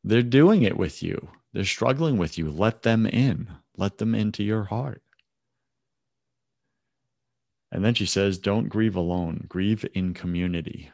They're 0.05 0.23
doing 0.23 0.63
it 0.63 0.77
with 0.77 1.03
you. 1.03 1.31
They're 1.53 1.65
struggling 1.65 2.17
with 2.17 2.39
you. 2.39 2.49
Let 2.49 2.85
them 2.85 3.07
in. 3.07 3.51
Let 3.77 3.99
them 3.99 4.15
into 4.15 4.45
your 4.45 4.63
heart. 4.63 5.03
And 7.73 7.85
then 7.85 7.95
she 7.95 8.07
says, 8.07 8.39
Don't 8.39 8.69
grieve 8.69 8.95
alone, 8.95 9.47
grieve 9.49 9.85
in 9.95 10.15
community. 10.15 10.93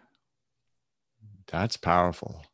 That's 1.48 1.76
powerful. 1.76 2.46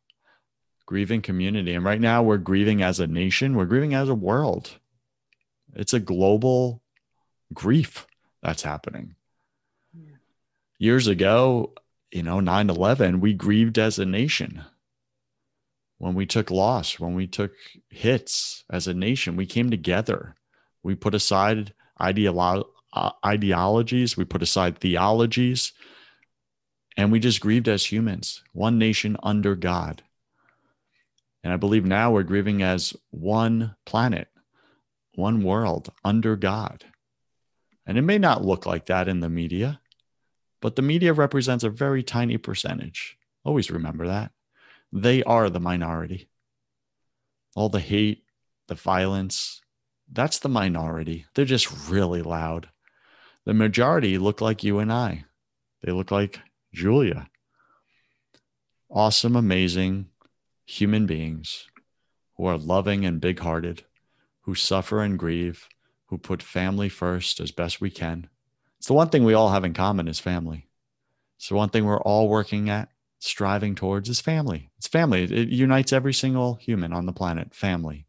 Grieving 0.85 1.21
community. 1.21 1.73
And 1.73 1.85
right 1.85 2.01
now, 2.01 2.23
we're 2.23 2.39
grieving 2.39 2.81
as 2.81 2.99
a 2.99 3.07
nation, 3.07 3.55
we're 3.55 3.63
grieving 3.63 3.93
as 3.93 4.09
a 4.09 4.13
world. 4.13 4.77
It's 5.75 5.93
a 5.93 5.99
global 5.99 6.81
grief 7.53 8.07
that's 8.41 8.63
happening. 8.63 9.15
Yeah. 9.93 10.15
Years 10.79 11.07
ago, 11.07 11.73
you 12.11 12.23
know, 12.23 12.39
9 12.39 12.69
11, 12.69 13.19
we 13.19 13.33
grieved 13.33 13.77
as 13.77 13.99
a 13.99 14.05
nation. 14.05 14.63
When 15.97 16.15
we 16.15 16.25
took 16.25 16.49
loss, 16.49 16.99
when 16.99 17.13
we 17.13 17.27
took 17.27 17.51
hits 17.89 18.63
as 18.69 18.87
a 18.87 18.93
nation, 18.93 19.35
we 19.35 19.45
came 19.45 19.69
together. 19.69 20.35
We 20.83 20.95
put 20.95 21.13
aside 21.13 21.73
ideolo- 21.99 22.67
uh, 22.91 23.11
ideologies, 23.25 24.17
we 24.17 24.25
put 24.25 24.41
aside 24.41 24.79
theologies, 24.79 25.73
and 26.97 27.11
we 27.11 27.19
just 27.19 27.39
grieved 27.39 27.67
as 27.67 27.91
humans, 27.91 28.43
one 28.51 28.77
nation 28.77 29.15
under 29.23 29.55
God. 29.55 30.03
And 31.43 31.53
I 31.53 31.57
believe 31.57 31.85
now 31.85 32.11
we're 32.11 32.23
grieving 32.23 32.61
as 32.61 32.95
one 33.09 33.75
planet, 33.85 34.27
one 35.15 35.43
world 35.43 35.91
under 36.03 36.35
God. 36.35 36.85
And 37.85 37.97
it 37.97 38.03
may 38.03 38.17
not 38.17 38.45
look 38.45 38.65
like 38.65 38.85
that 38.85 39.07
in 39.07 39.19
the 39.19 39.29
media, 39.29 39.81
but 40.61 40.75
the 40.75 40.81
media 40.81 41.13
represents 41.13 41.63
a 41.63 41.69
very 41.69 42.03
tiny 42.03 42.37
percentage. 42.37 43.17
Always 43.43 43.71
remember 43.71 44.07
that. 44.07 44.31
They 44.93 45.23
are 45.23 45.49
the 45.49 45.59
minority. 45.59 46.29
All 47.55 47.69
the 47.69 47.79
hate, 47.79 48.23
the 48.67 48.75
violence, 48.75 49.61
that's 50.11 50.39
the 50.39 50.49
minority. 50.49 51.25
They're 51.33 51.45
just 51.45 51.89
really 51.89 52.21
loud. 52.21 52.69
The 53.45 53.53
majority 53.53 54.17
look 54.17 54.41
like 54.41 54.63
you 54.63 54.79
and 54.79 54.91
I. 54.91 55.25
They 55.81 55.91
look 55.91 56.11
like 56.11 56.39
Dieula. 56.75 57.27
Awesome, 58.89 59.35
amazing 59.35 60.07
human 60.65 61.05
beings 61.05 61.67
who 62.35 62.45
are 62.45 62.57
loving 62.57 63.05
and 63.05 63.19
big 63.19 63.39
hearted, 63.39 63.83
who 64.51 64.55
suffer 64.55 65.01
and 65.01 65.17
grieve, 65.17 65.69
who 66.07 66.17
put 66.17 66.43
family 66.43 66.89
first 66.89 67.39
as 67.39 67.53
best 67.53 67.79
we 67.79 67.89
can. 67.89 68.27
It's 68.79 68.87
the 68.87 68.93
one 68.93 69.07
thing 69.07 69.23
we 69.23 69.33
all 69.33 69.47
have 69.51 69.63
in 69.63 69.73
common 69.73 70.09
is 70.09 70.19
family. 70.19 70.67
It's 71.37 71.47
the 71.47 71.55
one 71.55 71.69
thing 71.69 71.85
we're 71.85 72.01
all 72.01 72.27
working 72.27 72.69
at, 72.69 72.89
striving 73.19 73.75
towards 73.75 74.09
is 74.09 74.19
family. 74.19 74.69
It's 74.77 74.89
family. 74.89 75.23
It 75.23 75.47
unites 75.47 75.93
every 75.93 76.13
single 76.13 76.55
human 76.55 76.91
on 76.91 77.05
the 77.05 77.13
planet, 77.13 77.55
family. 77.55 78.07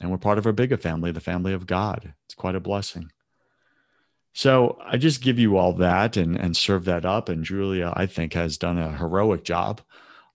And 0.00 0.12
we're 0.12 0.18
part 0.18 0.38
of 0.38 0.46
a 0.46 0.52
bigger 0.52 0.76
family, 0.76 1.10
the 1.10 1.18
family 1.18 1.54
of 1.54 1.66
God. 1.66 2.14
It's 2.26 2.36
quite 2.36 2.54
a 2.54 2.60
blessing. 2.60 3.10
So 4.32 4.78
I 4.80 4.96
just 4.96 5.22
give 5.22 5.40
you 5.40 5.56
all 5.56 5.72
that 5.72 6.16
and, 6.16 6.36
and 6.36 6.56
serve 6.56 6.84
that 6.84 7.04
up. 7.04 7.28
And 7.28 7.44
Dieula, 7.44 7.94
I 7.96 8.06
think, 8.06 8.34
has 8.34 8.56
done 8.56 8.78
a 8.78 8.96
heroic 8.96 9.42
job 9.42 9.80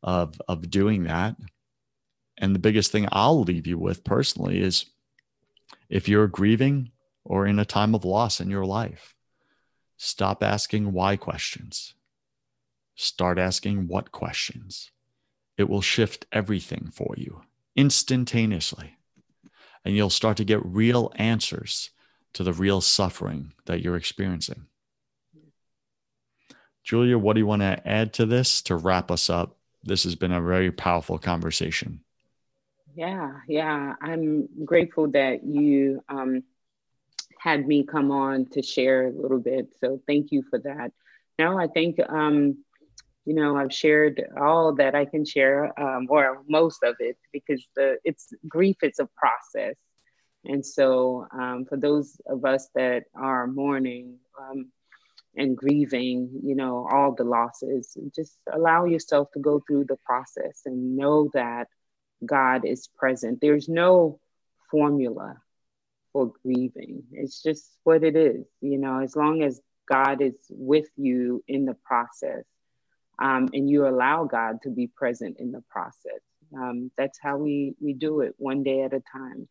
of, 0.04 0.36
of 0.50 0.70
doing 0.70 1.06
that. 1.06 1.38
And 2.38 2.54
the 2.54 2.60
biggest 2.60 2.92
thing 2.92 3.08
I'll 3.12 3.42
leave 3.42 3.66
you 3.66 3.78
with 3.78 4.04
personally 4.04 4.60
is 4.60 4.86
if 5.90 6.08
you're 6.08 6.28
grieving 6.28 6.92
or 7.24 7.48
in 7.48 7.60
a 7.60 7.66
time 7.66 7.96
of 7.96 8.06
loss 8.06 8.40
in 8.40 8.50
your 8.50 8.66
life, 8.66 9.16
stop 9.98 10.44
asking 10.44 10.92
why 10.92 11.16
questions. 11.16 11.94
Start 12.96 13.38
asking 13.38 13.88
what 13.88 14.12
questions. 14.12 14.92
It 15.58 15.70
will 15.70 15.82
shift 15.82 16.26
everything 16.32 16.90
for 16.92 17.14
you 17.18 17.42
instantaneously. 17.76 18.98
And 19.84 19.96
you'll 19.96 20.10
start 20.10 20.38
to 20.38 20.46
get 20.46 20.66
real 20.66 21.12
answers 21.16 21.92
to 22.34 22.44
the 22.44 22.54
real 22.54 22.82
suffering 22.82 23.54
that 23.66 23.82
you're 23.82 23.96
experiencing. 23.96 24.66
Dieula, 26.86 27.20
what 27.20 27.34
do 27.34 27.40
you 27.40 27.48
want 27.48 27.62
to 27.62 27.82
add 27.88 28.14
to 28.14 28.26
this 28.26 28.62
to 28.64 28.76
wrap 28.76 29.10
us 29.10 29.30
up? 29.30 29.58
This 29.84 30.04
has 30.04 30.16
been 30.16 30.32
a 30.32 30.42
very 30.42 30.72
powerful 30.72 31.18
conversation. 31.18 32.02
Yeah, 32.96 33.34
yeah. 33.48 33.96
I'm 34.02 34.48
grateful 34.66 35.12
that 35.12 35.44
you 35.46 36.04
um, 36.10 36.44
had 37.40 37.68
me 37.68 37.86
come 37.86 38.12
on 38.12 38.48
to 38.54 38.64
share 38.64 39.08
a 39.08 39.12
little 39.12 39.40
bit. 39.40 39.74
So 39.82 40.02
thank 40.08 40.32
you 40.32 40.44
for 40.50 40.60
that. 40.60 40.92
Now, 41.40 41.60
I 41.60 41.68
think, 41.68 42.00
um, 42.10 42.64
you 43.26 43.36
know, 43.36 43.58
I've 43.58 43.74
shared 43.74 44.24
all 44.40 44.76
that 44.76 44.96
I 44.96 45.06
can 45.06 45.26
share, 45.26 45.78
um, 45.80 46.08
or 46.10 46.44
most 46.50 46.84
of 46.84 46.96
it, 47.00 47.18
because 47.34 47.66
the 47.76 47.98
it's 48.06 48.34
grief. 48.48 48.78
It's 48.84 49.00
a 49.00 49.10
process, 49.18 49.76
And 50.46 50.66
so, 50.66 51.28
um, 51.34 51.66
for 51.66 51.78
those 51.78 52.22
of 52.28 52.46
us 52.46 52.70
that 52.76 53.06
are 53.16 53.48
mourning 53.48 54.20
um, 54.42 54.72
and 55.38 55.58
grieving, 55.58 56.42
you 56.44 56.56
know, 56.56 56.88
all 56.92 57.14
the 57.14 57.26
losses, 57.26 57.98
just 58.16 58.38
allow 58.54 58.86
yourself 58.86 59.32
to 59.34 59.40
go 59.40 59.62
through 59.68 59.86
the 59.86 59.98
process 60.06 60.62
and 60.66 60.98
know 60.98 61.30
that 61.34 61.68
God 62.24 62.66
is 62.66 62.88
present. 62.88 63.40
There's 63.42 63.68
no 63.68 64.20
formula 64.72 65.38
for 66.14 66.32
grieving, 66.44 67.04
it's 67.12 67.44
just 67.44 67.70
what 67.84 68.04
it 68.04 68.16
is, 68.16 68.46
you 68.62 68.78
know, 68.78 69.02
as 69.02 69.18
long 69.18 69.44
as 69.44 69.60
God 69.90 70.22
is 70.22 70.36
with 70.50 70.88
you 70.96 71.44
in 71.46 71.66
the 71.66 71.74
process 71.74 72.46
um, 73.20 73.50
and 73.54 73.70
you 73.70 73.88
allow 73.88 74.24
God 74.24 74.62
to 74.64 74.70
be 74.70 74.88
present 74.88 75.38
in 75.40 75.52
the 75.52 75.62
process. 75.70 76.22
Um, 76.56 76.92
that's 76.98 77.20
how 77.22 77.38
we, 77.38 77.76
we 77.82 77.94
do 77.94 78.22
it 78.22 78.34
one 78.38 78.64
day 78.64 78.84
at 78.84 78.94
a 78.94 79.02
time. 79.12 79.48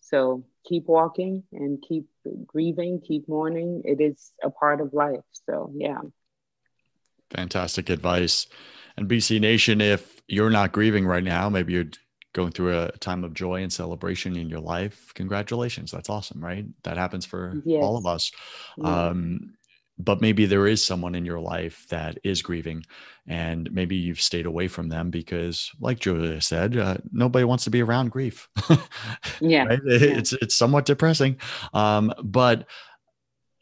So 0.00 0.44
keep 0.64 0.86
walking 0.86 1.44
and 1.52 1.82
keep 1.86 2.06
grieving, 2.46 3.00
keep 3.00 3.28
mourning. 3.28 3.82
It 3.84 4.00
is 4.00 4.32
a 4.42 4.50
part 4.50 4.80
of 4.80 4.92
life. 4.92 5.24
So, 5.48 5.72
yeah. 5.74 6.00
Fantastic 7.30 7.88
advice. 7.88 8.46
And 8.96 9.08
BC 9.08 9.40
Nation, 9.40 9.80
if 9.80 10.22
you're 10.28 10.50
not 10.50 10.72
grieving 10.72 11.06
right 11.06 11.24
now, 11.24 11.48
maybe 11.48 11.72
you're 11.72 11.90
going 12.34 12.50
through 12.50 12.78
a 12.78 12.92
time 12.98 13.24
of 13.24 13.32
joy 13.32 13.62
and 13.62 13.72
celebration 13.72 14.36
in 14.36 14.50
your 14.50 14.60
life. 14.60 15.12
Congratulations. 15.14 15.90
That's 15.90 16.10
awesome, 16.10 16.44
right? 16.44 16.66
That 16.82 16.98
happens 16.98 17.24
for 17.24 17.62
yes. 17.64 17.82
all 17.82 17.96
of 17.96 18.06
us. 18.06 18.30
Yeah. 18.76 19.06
Um, 19.06 19.54
but 19.96 20.20
maybe 20.20 20.44
there 20.44 20.66
is 20.66 20.84
someone 20.84 21.14
in 21.14 21.24
your 21.24 21.38
life 21.38 21.86
that 21.88 22.18
is 22.24 22.42
grieving 22.42 22.84
and 23.28 23.72
maybe 23.72 23.94
you've 23.94 24.20
stayed 24.20 24.44
away 24.44 24.66
from 24.66 24.88
them 24.88 25.10
because 25.10 25.70
like 25.80 26.00
Dieula 26.00 26.42
said 26.42 26.76
uh, 26.76 26.96
nobody 27.12 27.44
wants 27.44 27.64
to 27.64 27.70
be 27.70 27.80
around 27.80 28.10
grief 28.10 28.48
yeah. 29.40 29.64
Right? 29.64 29.80
yeah 29.84 29.98
it's 30.18 30.32
it's 30.32 30.56
somewhat 30.56 30.84
depressing 30.84 31.36
um, 31.72 32.12
but 32.22 32.66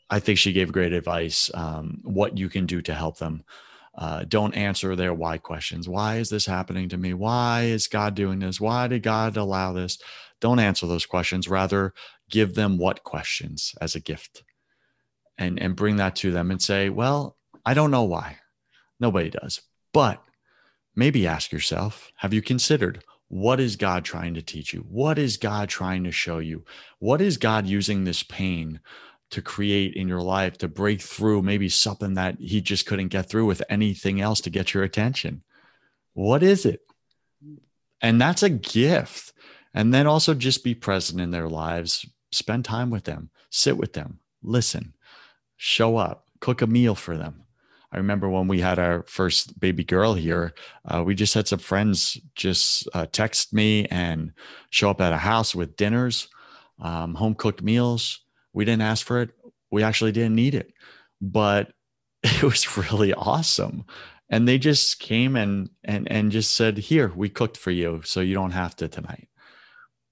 i 0.09 0.19
think 0.19 0.39
she 0.39 0.55
gave 0.55 0.73
great 0.73 0.95
advice 0.95 1.51
um, 1.53 2.01
what 2.03 2.39
you 2.39 2.49
can 2.49 2.65
do 2.65 2.81
to 2.81 2.95
help 2.95 3.19
them 3.19 3.45
uh, 3.97 4.25
don't 4.27 4.55
answer 4.55 4.97
their 4.97 5.13
why 5.13 5.37
questions 5.39 5.89
why 5.89 6.17
is 6.17 6.31
this 6.31 6.47
happening 6.47 6.89
to 6.89 6.97
me 6.97 7.13
why 7.13 7.63
is 7.63 7.89
god 7.89 8.15
doing 8.15 8.39
this 8.39 8.61
why 8.61 8.89
did 8.89 9.03
god 9.03 9.37
allow 9.37 9.73
this 9.73 9.99
don't 10.41 10.59
answer 10.59 10.87
those 10.87 11.07
questions 11.07 11.49
rather 11.49 11.93
give 12.31 12.55
them 12.55 12.79
what 12.79 13.05
questions 13.05 13.75
as 13.81 13.95
a 13.95 14.01
gift 14.01 14.43
and 15.39 15.61
and 15.61 15.77
bring 15.77 15.97
that 15.97 16.17
to 16.17 16.31
them 16.31 16.51
and 16.51 16.61
say, 16.61 16.89
well, 16.89 17.37
I 17.65 17.75
don't 17.75 17.91
know 17.91 18.05
why. 18.05 18.39
Nobody 19.01 19.31
does. 19.31 19.61
But 19.93 20.23
maybe 20.95 21.27
ask 21.27 21.53
yourself, 21.53 22.11
have 22.17 22.33
you 22.33 22.43
considered 22.43 23.03
what 23.29 23.61
is 23.61 23.77
God 23.77 24.05
trying 24.05 24.35
to 24.35 24.43
teach 24.43 24.75
you? 24.75 24.81
What 24.89 25.19
is 25.19 25.37
God 25.37 25.69
trying 25.69 26.05
to 26.05 26.13
show 26.13 26.39
you? 26.39 26.65
What 26.99 27.21
is 27.21 27.39
God 27.39 27.67
using 27.67 28.05
this 28.05 28.23
pain 28.23 28.81
to 29.33 29.43
create 29.43 29.95
in 29.95 30.09
your 30.09 30.23
life 30.23 30.59
to 30.59 30.69
break 30.69 31.01
through 31.01 31.43
maybe 31.43 31.69
something 31.69 32.15
that 32.15 32.39
he 32.39 32.61
just 32.61 32.87
couldn't 32.87 33.09
get 33.09 33.29
through 33.29 33.47
with 33.47 33.63
anything 33.69 34.21
else 34.21 34.41
to 34.43 34.51
get 34.51 34.73
your 34.73 34.85
attention? 34.85 35.43
What 36.15 36.43
is 36.43 36.65
it? 36.65 36.81
And 38.01 38.21
that's 38.21 38.43
a 38.43 38.51
gift. 38.51 39.33
And 39.75 39.93
then 39.93 40.07
also 40.07 40.35
just 40.35 40.65
be 40.65 40.75
present 40.75 41.21
in 41.21 41.31
their 41.31 41.49
lives, 41.49 42.07
spend 42.31 42.65
time 42.65 42.91
with 42.91 43.05
them, 43.05 43.31
sit 43.51 43.77
with 43.77 43.95
them, 43.95 44.19
listen 44.43 44.95
show 45.63 45.97
up, 45.97 46.27
cook 46.41 46.61
a 46.61 46.67
meal 46.67 46.97
for 46.97 47.17
them. 47.17 47.45
I 47.93 47.99
remember 47.99 48.29
when 48.29 48.49
we 48.49 48.59
had 48.59 48.81
our 48.81 49.05
first 49.05 49.61
baby 49.61 49.85
girl 49.85 50.15
here, 50.15 50.55
uh, 50.85 51.05
we 51.07 51.15
just 51.15 51.35
had 51.35 51.47
some 51.47 51.61
friends 51.61 52.19
just 52.35 52.89
uh, 52.95 53.07
text 53.13 53.53
me 53.53 53.87
and 53.87 54.33
show 54.71 54.91
up 54.91 55.01
at 55.01 55.13
a 55.13 55.19
house 55.19 55.55
with 55.55 55.77
dinners, 55.77 56.27
um, 56.81 57.15
home 57.15 57.37
cooked 57.37 57.63
meals. 57.63 58.22
We 58.53 58.65
didn't 58.65 58.83
ask 58.83 59.07
for 59.07 59.23
it. 59.23 59.31
We 59.71 59.83
actually 59.83 60.13
didn't 60.13 60.35
need 60.35 60.55
it, 60.55 60.73
but 61.21 61.73
it 62.23 62.43
was 62.43 62.77
really 62.77 63.15
awesome. 63.15 63.85
And 64.29 64.49
they 64.49 64.59
just 64.59 64.99
came 64.99 65.37
and 65.37 65.71
and 65.85 66.11
and 66.11 66.33
just 66.33 66.55
said, 66.55 66.79
"Here, 66.79 67.13
we 67.15 67.29
cooked 67.29 67.57
for 67.57 67.71
you, 67.71 68.01
so 68.05 68.21
you 68.21 68.35
don't 68.35 68.53
have 68.53 68.75
to 68.77 68.89
tonight." 68.89 69.29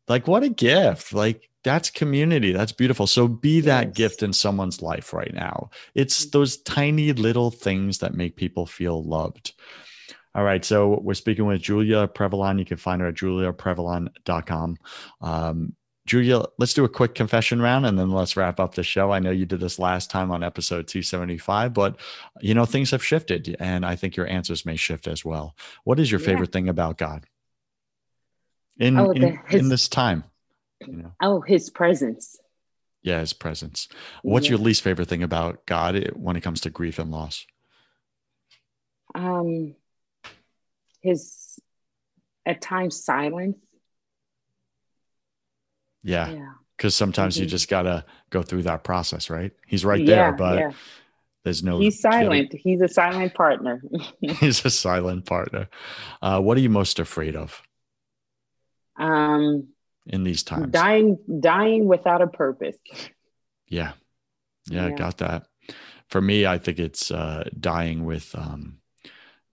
Like 0.08 0.26
what 0.26 0.42
a 0.42 0.48
gift! 0.48 1.12
Like 1.12 1.50
that's 1.62 1.90
community. 1.90 2.52
That's 2.52 2.72
beautiful. 2.72 3.06
So 3.06 3.28
be 3.28 3.60
that 3.62 3.94
gift 3.94 4.22
in 4.22 4.32
someone's 4.32 4.82
life 4.82 5.12
right 5.12 5.32
now. 5.32 5.70
It's 5.94 6.26
mm-hmm. 6.26 6.38
those 6.38 6.56
tiny 6.58 7.12
little 7.12 7.50
things 7.50 7.98
that 7.98 8.14
make 8.14 8.36
people 8.36 8.66
feel 8.66 9.02
loved. 9.02 9.54
All 10.34 10.44
right. 10.44 10.64
So 10.64 11.00
we're 11.02 11.14
speaking 11.14 11.44
with 11.44 11.62
Dieula 11.62 12.08
Previlon. 12.08 12.58
You 12.58 12.64
can 12.64 12.76
find 12.76 13.00
her 13.02 13.08
at 13.08 13.16
dieulaprevilon.com. 13.16 14.76
Um, 15.20 15.74
Dieula, 16.08 16.48
let's 16.58 16.74
do 16.74 16.84
a 16.84 16.88
quick 16.88 17.14
confession 17.14 17.60
round 17.60 17.86
and 17.86 17.98
then 17.98 18.10
let's 18.10 18.36
wrap 18.36 18.58
up 18.58 18.74
the 18.74 18.82
show. 18.82 19.12
I 19.12 19.18
know 19.18 19.30
you 19.30 19.46
did 19.46 19.60
this 19.60 19.78
last 19.78 20.10
time 20.10 20.30
on 20.30 20.42
episode 20.42 20.88
275, 20.88 21.74
but 21.74 21.96
you 22.40 22.54
know, 22.54 22.64
things 22.64 22.90
have 22.90 23.04
shifted 23.04 23.56
and 23.60 23.84
I 23.84 23.96
think 23.96 24.16
your 24.16 24.26
answers 24.26 24.66
may 24.66 24.76
shift 24.76 25.06
as 25.06 25.24
well. 25.24 25.54
What 25.84 26.00
is 26.00 26.10
your 26.10 26.20
favorite 26.20 26.50
yeah. 26.50 26.52
thing 26.52 26.68
about 26.68 26.98
God 26.98 27.26
in, 28.78 28.98
oh, 28.98 29.10
in, 29.10 29.38
his, 29.46 29.60
in 29.60 29.68
this 29.68 29.88
time? 29.88 30.24
You 30.86 30.96
know? 30.96 31.12
Oh, 31.20 31.40
his 31.42 31.70
presence. 31.70 32.38
Yeah, 33.02 33.20
his 33.20 33.32
presence. 33.32 33.88
What's 34.22 34.46
yeah. 34.46 34.50
your 34.50 34.58
least 34.58 34.82
favorite 34.82 35.08
thing 35.08 35.22
about 35.22 35.64
God 35.66 36.12
when 36.16 36.36
it 36.36 36.42
comes 36.42 36.62
to 36.62 36.70
grief 36.70 36.98
and 36.98 37.10
loss? 37.10 37.46
Um, 39.14 39.74
his 41.02 41.58
at 42.46 42.60
times 42.60 43.02
silence. 43.02 43.56
Yeah. 46.02 46.52
Because 46.76 46.94
sometimes 46.94 47.34
mm-hmm. 47.34 47.44
you 47.44 47.48
just 47.48 47.68
gotta 47.68 48.04
go 48.30 48.42
through 48.42 48.62
that 48.62 48.84
process, 48.84 49.28
right? 49.28 49.52
He's 49.66 49.84
right 49.84 50.04
there, 50.04 50.30
yeah, 50.30 50.32
but 50.32 50.58
yeah. 50.58 50.72
there's 51.44 51.62
no. 51.62 51.78
He's 51.78 52.00
silent. 52.00 52.54
He's 52.54 52.80
a 52.80 52.88
silent 52.88 53.34
partner. 53.34 53.82
He's 54.20 54.64
a 54.64 54.70
silent 54.70 55.26
partner. 55.26 55.68
Uh, 56.22 56.40
what 56.40 56.56
are 56.56 56.60
you 56.60 56.70
most 56.70 56.98
afraid 56.98 57.36
of? 57.36 57.62
Um, 58.96 59.68
in 60.06 60.24
these 60.24 60.42
times. 60.42 60.72
Dying, 60.72 61.18
dying 61.40 61.86
without 61.86 62.22
a 62.22 62.26
purpose. 62.26 62.76
Yeah. 63.68 63.92
Yeah, 64.70 64.88
yeah. 64.88 64.94
got 64.94 65.18
that. 65.18 65.46
For 66.08 66.20
me, 66.20 66.46
I 66.46 66.58
think 66.58 66.78
it's 66.78 67.10
uh, 67.10 67.48
dying 67.58 68.04
with 68.04 68.34
um, 68.34 68.78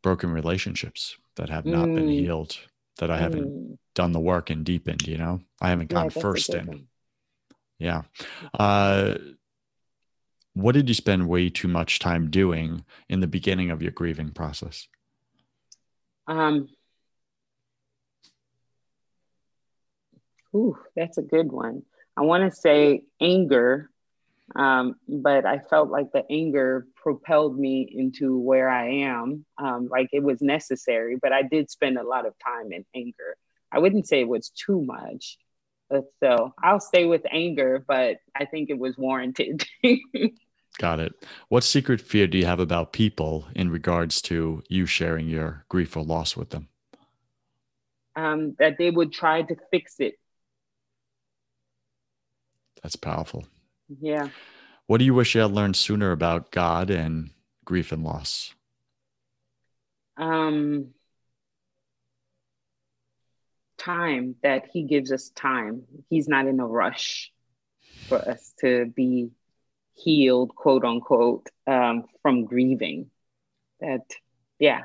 broken 0.01 0.31
relationships 0.31 1.17
that 1.35 1.49
have 1.49 1.65
not 1.65 1.87
mm. 1.87 1.95
been 1.95 2.09
healed, 2.09 2.57
that 2.97 3.11
I 3.11 3.17
haven't 3.17 3.47
mm. 3.47 3.77
Done 3.97 4.11
the 4.11 4.19
work 4.19 4.51
and 4.51 4.63
deepened, 4.63 5.07
you 5.07 5.17
know? 5.17 5.41
I 5.59 5.69
haven't 5.69 5.89
gone 5.89 6.11
yeah, 6.15 6.21
first 6.21 6.53
in. 6.53 6.87
Yeah. 7.79 8.03
Uh, 8.57 9.15
what 10.53 10.73
did 10.73 10.87
you 10.87 10.93
spend 10.93 11.27
way 11.27 11.49
too 11.49 11.67
much 11.67 11.97
time 11.97 12.29
doing 12.29 12.85
in 13.09 13.21
the 13.21 13.27
beginning 13.27 13.71
of 13.71 13.81
your 13.81 13.91
grieving 13.91 14.29
process? 14.29 14.87
Um, 16.27 16.69
Ooh, 20.55 20.77
that's 20.95 21.17
a 21.17 21.23
good 21.23 21.51
one. 21.51 21.81
I 22.15 22.21
want 22.21 22.51
to 22.51 22.55
say 22.55 23.01
anger, 23.19 23.89
um, 24.55 24.95
but 25.07 25.43
I 25.43 25.57
felt 25.57 25.89
like 25.89 26.11
the 26.11 26.23
anger 26.31 26.85
propelled 26.95 27.57
me 27.57 27.89
into 27.91 28.37
where 28.37 28.69
I 28.69 28.89
am. 28.89 29.43
Um, 29.57 29.87
like 29.89 30.09
it 30.13 30.21
was 30.21 30.39
necessary, 30.41 31.17
but 31.19 31.33
I 31.33 31.41
did 31.41 31.71
spend 31.71 31.97
a 31.97 32.03
lot 32.03 32.27
of 32.27 32.35
time 32.43 32.71
in 32.71 32.85
anger. 32.95 33.35
I 33.71 33.79
wouldn't 33.79 34.07
say 34.07 34.21
it 34.21 34.27
was 34.27 34.49
too 34.49 34.81
much. 34.81 35.37
So 36.21 36.53
I'll 36.61 36.79
stay 36.79 37.05
with 37.05 37.23
anger, 37.31 37.83
but 37.87 38.17
I 38.35 38.45
think 38.45 38.69
it 38.69 38.77
was 38.77 38.97
warranted. 38.97 39.65
Got 40.79 40.99
it. 40.99 41.13
What 41.47 41.63
secret 41.63 42.01
fear 42.01 42.27
do 42.27 42.37
you 42.37 42.45
have 42.45 42.59
about 42.59 42.93
people 42.93 43.47
in 43.55 43.69
regards 43.69 44.21
to 44.23 44.63
you 44.69 44.85
sharing 44.85 45.27
your 45.27 45.65
grief 45.69 45.95
or 45.95 46.03
loss 46.03 46.35
with 46.35 46.49
them? 46.49 46.67
Um, 48.15 48.55
that 48.59 48.77
they 48.77 48.91
would 48.91 49.13
try 49.13 49.43
to 49.43 49.55
fix 49.71 49.95
it 49.99 50.15
that's 52.87 52.95
powerful. 52.95 53.45
Yeah. 53.99 54.29
What 54.85 54.99
do 54.99 55.05
you 55.05 55.13
wish 55.13 55.35
you 55.35 55.41
had 55.41 55.51
learned 55.51 55.75
sooner 55.75 56.11
about 56.11 56.51
God 56.51 56.89
and 56.89 57.31
grief 57.65 57.91
and 57.91 58.03
loss? 58.03 58.53
Um, 60.15 60.93
time 63.87 64.35
that 64.43 64.67
He 64.71 64.83
gives 64.83 65.11
us 65.11 65.29
time. 65.29 65.83
He's 66.09 66.27
not 66.27 66.47
in 66.47 66.59
a 66.59 66.67
rush 66.67 67.31
for 68.07 68.17
us 68.17 68.53
to 68.61 68.85
be 68.85 69.31
healed, 69.93 70.55
quote 70.55 70.83
unquote, 70.83 71.49
um, 71.65 72.05
from 72.21 72.45
grieving. 72.45 73.09
That, 73.79 74.01
yeah. 74.59 74.83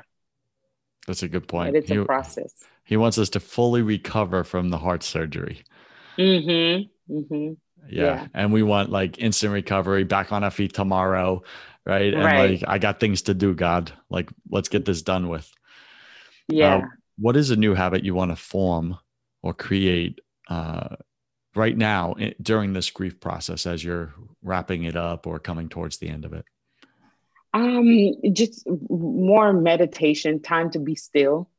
That's 1.07 1.23
a 1.23 1.27
good 1.27 1.47
point. 1.47 1.73
But 1.73 1.79
it's 1.79 1.89
he, 1.89 1.97
a 1.97 2.05
process. 2.05 2.53
He 2.83 2.97
wants 2.97 3.17
us 3.17 3.29
to 3.29 3.39
fully 3.39 3.81
recover 3.81 4.43
from 4.43 4.69
the 4.69 4.77
heart 4.77 5.03
surgery. 5.03 5.63
Mm-hmm. 6.17 7.13
Mm-hmm 7.13 7.53
yeah. 7.89 8.03
yeah. 8.03 8.27
And 8.33 8.53
we 8.53 8.63
want 8.63 8.89
like 8.89 9.19
instant 9.19 9.53
recovery, 9.53 10.03
back 10.03 10.31
on 10.31 10.43
our 10.43 10.51
feet 10.51 10.73
tomorrow. 10.73 11.43
Right. 11.85 12.13
And 12.13 12.23
right. 12.23 12.51
like, 12.51 12.63
I 12.67 12.77
got 12.77 12.99
things 12.99 13.23
to 13.23 13.33
do, 13.33 13.53
God. 13.53 13.91
Like, 14.09 14.29
let's 14.49 14.69
get 14.69 14.85
this 14.85 15.01
done 15.01 15.27
with. 15.27 15.51
Yeah. 16.47 16.77
Uh, 16.77 16.81
what 17.17 17.35
is 17.35 17.51
a 17.51 17.55
new 17.55 17.73
habit 17.73 18.03
you 18.03 18.15
want 18.15 18.31
to 18.31 18.35
form 18.35 18.97
or 19.41 19.53
create 19.53 20.19
uh, 20.49 20.95
right 21.55 21.77
now 21.77 22.15
during 22.41 22.73
this 22.73 22.89
grief 22.89 23.19
process 23.19 23.65
as 23.65 23.83
you're 23.83 24.13
wrapping 24.41 24.83
it 24.83 24.95
up 24.95 25.27
or 25.27 25.39
coming 25.39 25.69
towards 25.69 25.97
the 25.97 26.09
end 26.09 26.25
of 26.25 26.33
it? 26.33 26.45
Um, 27.53 28.13
just 28.33 28.67
more 28.89 29.53
meditation, 29.53 30.41
time 30.41 30.71
to 30.71 30.79
be 30.79 30.95
still. 30.95 31.49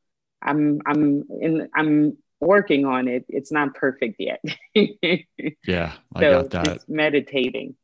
I'm 0.41 0.81
I'm 0.85 1.23
in 1.41 1.69
I'm 1.73 2.17
working 2.41 2.85
on 2.85 3.07
it. 3.07 3.25
It's 3.29 3.51
not 3.51 3.73
perfect 3.75 4.17
yet. 4.19 4.43
yeah, 4.75 5.93
I 6.13 6.19
so 6.19 6.41
got 6.41 6.49
that. 6.51 6.65
Just 6.65 6.89
meditating. 6.89 7.75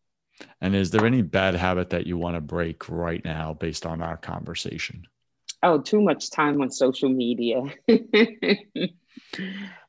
And 0.59 0.75
is 0.75 0.91
there 0.91 1.05
any 1.05 1.21
bad 1.21 1.55
habit 1.55 1.91
that 1.91 2.07
you 2.07 2.17
want 2.17 2.35
to 2.35 2.41
break 2.41 2.89
right 2.89 3.23
now 3.23 3.53
based 3.53 3.85
on 3.85 4.01
our 4.01 4.17
conversation? 4.17 5.05
Oh, 5.63 5.79
too 5.79 6.01
much 6.01 6.31
time 6.31 6.61
on 6.61 6.71
social 6.71 7.09
media. 7.09 7.63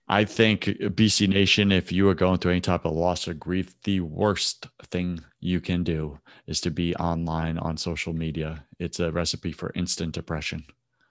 I 0.08 0.24
think 0.24 0.64
BC 0.64 1.28
Nation, 1.28 1.72
if 1.72 1.90
you 1.90 2.08
are 2.08 2.14
going 2.14 2.38
through 2.38 2.52
any 2.52 2.60
type 2.60 2.84
of 2.84 2.92
loss 2.92 3.26
or 3.26 3.34
grief, 3.34 3.74
the 3.84 4.00
worst 4.00 4.66
thing 4.90 5.20
you 5.40 5.60
can 5.60 5.84
do 5.84 6.18
is 6.46 6.60
to 6.62 6.70
be 6.70 6.94
online 6.96 7.56
on 7.56 7.78
social 7.78 8.12
media. 8.12 8.64
It's 8.78 9.00
a 9.00 9.10
recipe 9.10 9.52
for 9.52 9.72
instant 9.74 10.12
depression. 10.12 10.64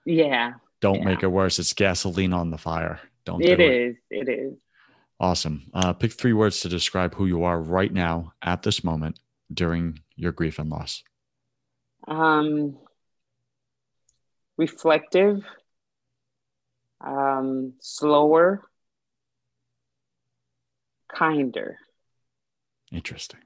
Yeah. 0.06 0.54
Don't 0.82 1.00
yeah. 1.00 1.06
make 1.06 1.24
it 1.24 1.28
worse. 1.28 1.58
It's 1.58 1.74
gasoline 1.74 2.34
on 2.34 2.52
the 2.52 2.58
fire. 2.58 3.00
Don't. 3.26 3.44
It 3.44 3.58
do 3.58 3.64
is. 3.64 3.96
It. 4.10 4.28
it 4.28 4.40
is. 4.40 4.54
Awesome. 5.20 5.70
Uh, 5.74 5.94
pick 5.94 6.12
three 6.12 6.34
words 6.34 6.62
to 6.62 6.70
describe 6.70 7.16
who 7.16 7.28
you 7.28 7.44
are 7.44 7.62
right 7.62 7.94
now 7.94 8.34
at 8.42 8.64
this 8.64 8.84
moment 8.84 9.20
during 9.54 10.00
your 10.16 10.32
grief 10.32 10.58
and 10.60 10.70
loss. 10.70 11.04
Um, 12.08 12.78
reflective, 14.58 15.44
um, 17.00 17.74
slower, 17.80 18.62
kinder. 21.14 21.78
Interesting. 22.92 23.40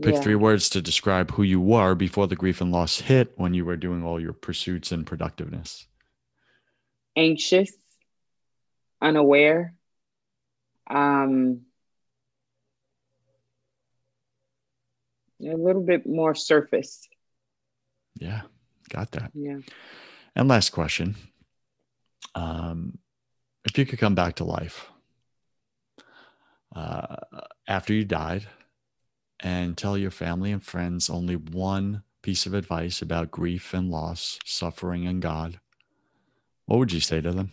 Pick 0.00 0.14
yeah. 0.14 0.20
three 0.20 0.34
words 0.34 0.70
to 0.70 0.80
describe 0.80 1.32
who 1.32 1.42
you 1.42 1.60
were 1.60 1.94
before 1.94 2.26
the 2.26 2.36
grief 2.36 2.60
and 2.60 2.72
loss 2.72 3.00
hit 3.00 3.32
when 3.36 3.52
you 3.52 3.64
were 3.64 3.76
doing 3.76 4.02
all 4.02 4.18
your 4.18 4.32
pursuits 4.32 4.92
and 4.92 5.06
productiveness. 5.06 5.86
Anxious, 7.16 7.72
unaware, 9.02 9.74
um, 10.88 11.62
a 15.42 15.54
little 15.54 15.82
bit 15.82 16.06
more 16.06 16.34
surface. 16.34 17.06
Yeah, 18.14 18.42
got 18.88 19.10
that. 19.12 19.32
Yeah. 19.34 19.58
And 20.36 20.48
last 20.48 20.70
question. 20.70 21.16
Um, 22.34 22.98
if 23.64 23.76
you 23.76 23.84
could 23.84 23.98
come 23.98 24.14
back 24.14 24.36
to 24.36 24.44
life, 24.44 24.90
uh, 26.74 27.16
after 27.66 27.92
you 27.92 28.04
died 28.04 28.46
and 29.40 29.76
tell 29.76 29.98
your 29.98 30.10
family 30.10 30.52
and 30.52 30.64
friends 30.64 31.10
only 31.10 31.36
one 31.36 32.02
piece 32.22 32.46
of 32.46 32.54
advice 32.54 33.02
about 33.02 33.30
grief 33.30 33.74
and 33.74 33.90
loss, 33.90 34.38
suffering 34.44 35.06
and 35.06 35.20
God, 35.20 35.58
what 36.66 36.78
would 36.78 36.92
you 36.92 37.00
say 37.00 37.20
to 37.20 37.32
them? 37.32 37.50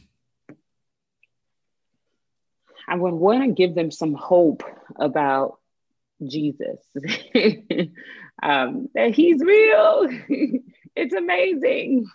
I 2.88 2.96
would 2.96 3.14
want 3.14 3.44
to 3.44 3.52
give 3.52 3.76
them 3.76 3.92
some 3.92 4.14
hope 4.14 4.64
about 4.96 5.60
Jesus, 6.26 6.80
um, 8.44 8.90
that 8.96 9.14
He's 9.14 9.42
real. 9.42 10.10
it's 10.96 11.14
amazing. 11.14 12.08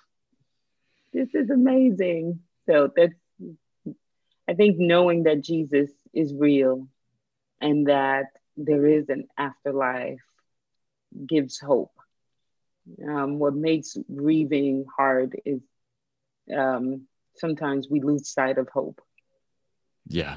This 1.13 1.29
is 1.35 1.51
amazing. 1.51 2.41
So 2.69 2.91
that's, 2.95 3.15
I 4.49 4.55
think, 4.55 4.79
knowing 4.79 5.25
that 5.25 5.43
Jesus 5.43 5.91
is 6.13 6.33
real 6.35 6.89
and 7.61 7.87
that 7.89 8.27
there 8.57 8.87
is 8.87 9.09
an 9.09 9.29
afterlife 9.39 10.21
gives 11.27 11.59
hope. 11.59 11.93
Um, 13.07 13.39
what 13.39 13.55
makes 13.55 13.97
grieving 14.15 14.87
hard 14.97 15.41
is 15.45 15.61
um, 16.55 17.07
sometimes 17.37 17.89
we 17.89 18.01
lose 18.01 18.29
sight 18.29 18.59
of 18.59 18.69
hope. 18.69 19.01
Yeah. 20.09 20.37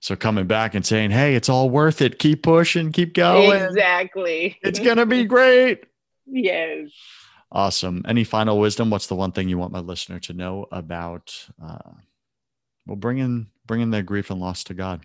So 0.00 0.16
coming 0.16 0.46
back 0.46 0.74
and 0.74 0.86
saying, 0.86 1.10
"Hey, 1.10 1.34
it's 1.34 1.48
all 1.48 1.68
worth 1.68 2.00
it. 2.00 2.18
Keep 2.18 2.42
pushing, 2.44 2.92
keep 2.92 3.14
going. 3.14 3.60
Exactly. 3.60 4.56
it's 4.62 4.78
gonna 4.78 5.06
be 5.06 5.24
great." 5.24 5.84
Yes. 6.30 6.90
Awesome. 7.50 8.04
Any 8.06 8.24
final 8.24 8.58
wisdom? 8.58 8.90
What's 8.90 9.06
the 9.06 9.14
one 9.14 9.32
thing 9.32 9.48
you 9.48 9.58
want 9.58 9.72
my 9.72 9.80
listener 9.80 10.18
to 10.20 10.32
know 10.32 10.66
about? 10.70 11.48
Uh, 11.62 11.92
well, 12.86 12.96
bringing 12.96 13.48
bringing 13.66 13.90
their 13.90 14.02
grief 14.02 14.30
and 14.30 14.40
loss 14.40 14.64
to 14.64 14.74
God 14.74 15.04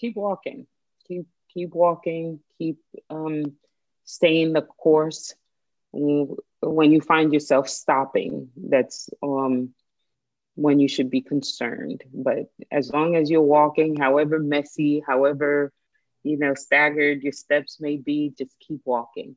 keep 0.00 0.16
walking, 0.16 0.66
keep 1.06 1.26
keep 1.52 1.74
walking, 1.74 2.40
keep 2.58 2.78
um, 3.10 3.52
staying 4.04 4.52
the 4.52 4.62
course. 4.62 5.34
When 5.92 6.92
you 6.92 7.00
find 7.00 7.32
yourself 7.32 7.68
stopping, 7.68 8.50
that's 8.56 9.10
um, 9.22 9.74
when 10.54 10.78
you 10.78 10.88
should 10.88 11.10
be 11.10 11.20
concerned. 11.20 12.04
But 12.12 12.50
as 12.70 12.92
long 12.92 13.16
as 13.16 13.30
you're 13.30 13.42
walking, 13.42 13.96
however 13.96 14.38
messy, 14.38 15.02
however 15.06 15.72
you 16.22 16.38
know 16.38 16.54
staggered 16.54 17.22
your 17.22 17.32
steps 17.32 17.80
may 17.80 17.96
be, 17.96 18.32
just 18.36 18.58
keep 18.60 18.80
walking. 18.84 19.36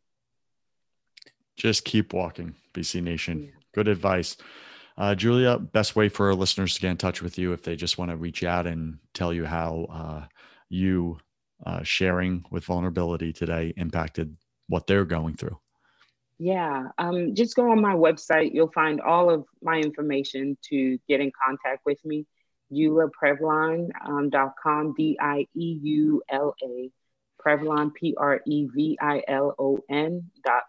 Just 1.56 1.86
keep 1.86 2.14
walking, 2.14 2.56
BC 2.74 3.04
Nation. 3.04 3.43
Yeah. 3.43 3.49
Good 3.74 3.88
advice. 3.88 4.38
Uh, 4.97 5.16
Dieula, 5.16 5.72
best 5.72 5.95
way 5.95 6.10
for 6.10 6.28
our 6.28 6.36
listeners 6.36 6.76
to 6.76 6.82
get 6.82 6.91
in 6.91 6.97
touch 6.97 7.22
with 7.22 7.38
you 7.38 7.54
if 7.54 7.64
they 7.64 7.76
just 7.76 7.97
want 7.97 8.12
to 8.12 8.18
reach 8.18 8.43
out 8.43 8.68
and 8.68 8.99
tell 9.14 9.34
you 9.34 9.45
how 9.45 9.88
uh, 9.89 10.26
you 10.70 11.18
uh, 11.66 11.82
sharing 11.84 12.45
with 12.51 12.66
vulnerability 12.66 13.34
today 13.34 13.74
impacted 13.78 14.36
what 14.68 14.86
they're 14.86 15.06
going 15.06 15.36
through? 15.36 15.58
Yeah, 16.39 16.88
um, 16.97 17.36
just 17.36 17.56
go 17.56 17.72
on 17.72 17.82
my 17.82 17.93
website. 17.93 18.54
You'll 18.54 18.72
find 18.72 18.99
all 19.01 19.30
of 19.30 19.45
my 19.62 19.78
information 19.78 20.58
to 20.70 20.97
get 21.08 21.22
in 21.22 21.32
contact 21.45 21.86
with 21.86 22.04
me. 22.04 22.26
DieulaPrevilon.com, 22.72 24.58
um, 24.68 24.93
D 24.97 25.18
I 25.22 25.45
E 25.56 25.80
U 25.84 26.24
L 26.30 26.56
A, 26.64 26.89
Previlon, 27.39 27.93
P 27.93 28.16
R 28.18 28.41
E 28.47 28.66
V 28.66 28.97
I 28.99 29.22
L 29.28 29.54
O 29.60 29.78
N.com. 29.89 30.62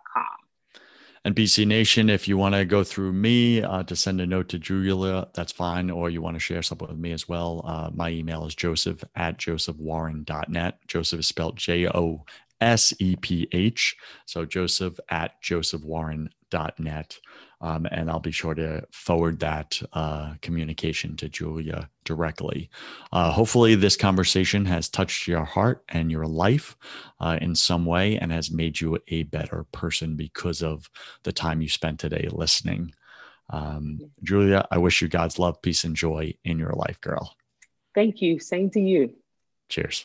And 1.24 1.34
BC 1.34 1.66
Nation, 1.66 2.10
if 2.10 2.28
you 2.28 2.36
want 2.36 2.54
to 2.54 2.66
go 2.66 2.84
through 2.84 3.12
me 3.12 3.62
uh, 3.62 3.82
to 3.84 3.96
send 3.96 4.20
a 4.20 4.26
note 4.26 4.50
to 4.50 4.58
Dieula, 4.58 5.32
that's 5.32 5.52
fine. 5.52 5.90
Or 5.90 6.10
you 6.10 6.20
want 6.20 6.34
to 6.36 6.40
share 6.40 6.62
something 6.62 6.86
with 6.86 6.98
me 6.98 7.12
as 7.12 7.26
well. 7.26 7.62
Uh, 7.64 7.90
my 7.94 8.10
email 8.10 8.46
is 8.46 8.54
joseph 8.54 9.02
at 9.16 9.38
josephwarren.net. 9.38 10.86
Joseph 10.86 11.20
is 11.20 11.26
spelled 11.26 11.56
J 11.56 11.88
O 11.88 12.24
S 12.60 12.92
E 12.98 13.16
P 13.16 13.48
H. 13.52 13.96
So 14.26 14.44
joseph 14.44 15.00
at 15.08 15.40
josephwarren.net. 15.40 17.18
Um, 17.64 17.86
and 17.90 18.10
I'll 18.10 18.20
be 18.20 18.30
sure 18.30 18.54
to 18.54 18.86
forward 18.92 19.40
that 19.40 19.80
uh, 19.94 20.34
communication 20.42 21.16
to 21.16 21.30
Dieula 21.30 21.88
directly. 22.04 22.68
Uh, 23.10 23.30
hopefully, 23.30 23.74
this 23.74 23.96
conversation 23.96 24.66
has 24.66 24.90
touched 24.90 25.26
your 25.26 25.44
heart 25.44 25.82
and 25.88 26.12
your 26.12 26.26
life 26.26 26.76
uh, 27.20 27.38
in 27.40 27.54
some 27.54 27.86
way 27.86 28.18
and 28.18 28.30
has 28.30 28.50
made 28.50 28.78
you 28.82 28.98
a 29.08 29.22
better 29.22 29.64
person 29.72 30.14
because 30.14 30.62
of 30.62 30.90
the 31.22 31.32
time 31.32 31.62
you 31.62 31.70
spent 31.70 31.98
today 31.98 32.28
listening. 32.30 32.92
Um, 33.48 33.98
Dieula, 34.22 34.66
I 34.70 34.76
wish 34.76 35.00
you 35.00 35.08
God's 35.08 35.38
love, 35.38 35.62
peace, 35.62 35.84
and 35.84 35.96
joy 35.96 36.34
in 36.44 36.58
your 36.58 36.72
life, 36.72 37.00
girl. 37.00 37.34
Thank 37.94 38.20
you. 38.20 38.40
Same 38.40 38.68
to 38.72 38.80
you. 38.80 39.14
Cheers. 39.70 40.04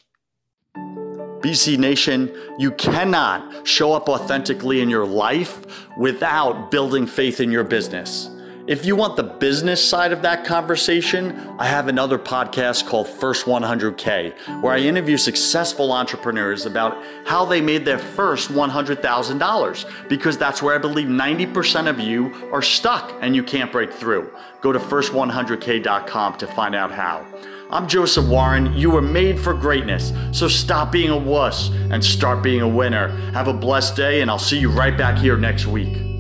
BC 1.41 1.77
Nation, 1.77 2.31
you 2.57 2.71
cannot 2.71 3.65
show 3.65 3.93
up 3.93 4.09
authentically 4.09 4.81
in 4.81 4.89
your 4.89 5.05
life 5.05 5.87
without 5.97 6.69
building 6.69 7.07
faith 7.07 7.39
in 7.39 7.51
your 7.51 7.63
business. 7.63 8.29
If 8.67 8.85
you 8.85 8.95
want 8.95 9.15
the 9.15 9.23
business 9.23 9.83
side 9.83 10.11
of 10.11 10.21
that 10.21 10.45
conversation, 10.45 11.35
I 11.57 11.65
have 11.65 11.87
another 11.87 12.19
podcast 12.19 12.85
called 12.85 13.07
First 13.07 13.47
100K, 13.47 14.61
where 14.61 14.73
I 14.73 14.79
interview 14.79 15.17
successful 15.17 15.91
entrepreneurs 15.91 16.67
about 16.67 17.03
how 17.25 17.45
they 17.45 17.61
made 17.61 17.83
their 17.83 17.97
first 17.97 18.49
$100,000, 18.49 20.07
because 20.07 20.37
that's 20.37 20.61
where 20.61 20.75
I 20.75 20.77
believe 20.77 21.07
90% 21.07 21.89
of 21.89 21.99
you 21.99 22.51
are 22.53 22.61
stuck 22.61 23.11
and 23.21 23.35
you 23.35 23.41
can't 23.43 23.71
break 23.71 23.91
through. 23.91 24.31
Go 24.61 24.71
to 24.71 24.77
first100k.com 24.77 26.37
to 26.37 26.45
find 26.45 26.75
out 26.75 26.91
how. 26.91 27.25
I'm 27.71 27.87
Joseph 27.87 28.27
Warren. 28.27 28.73
You 28.73 28.89
were 28.89 29.01
made 29.01 29.39
for 29.39 29.53
greatness. 29.53 30.11
So 30.31 30.47
stop 30.47 30.91
being 30.91 31.11
a 31.11 31.17
wuss 31.17 31.69
and 31.91 32.03
start 32.03 32.41
being 32.41 32.61
a 32.61 32.67
winner. 32.67 33.09
Have 33.33 33.47
a 33.47 33.53
blessed 33.53 33.95
day, 33.95 34.21
and 34.21 34.31
I'll 34.31 34.39
see 34.39 34.57
you 34.57 34.71
right 34.71 34.97
back 34.97 35.19
here 35.19 35.37
next 35.37 35.67
week. 35.67 36.18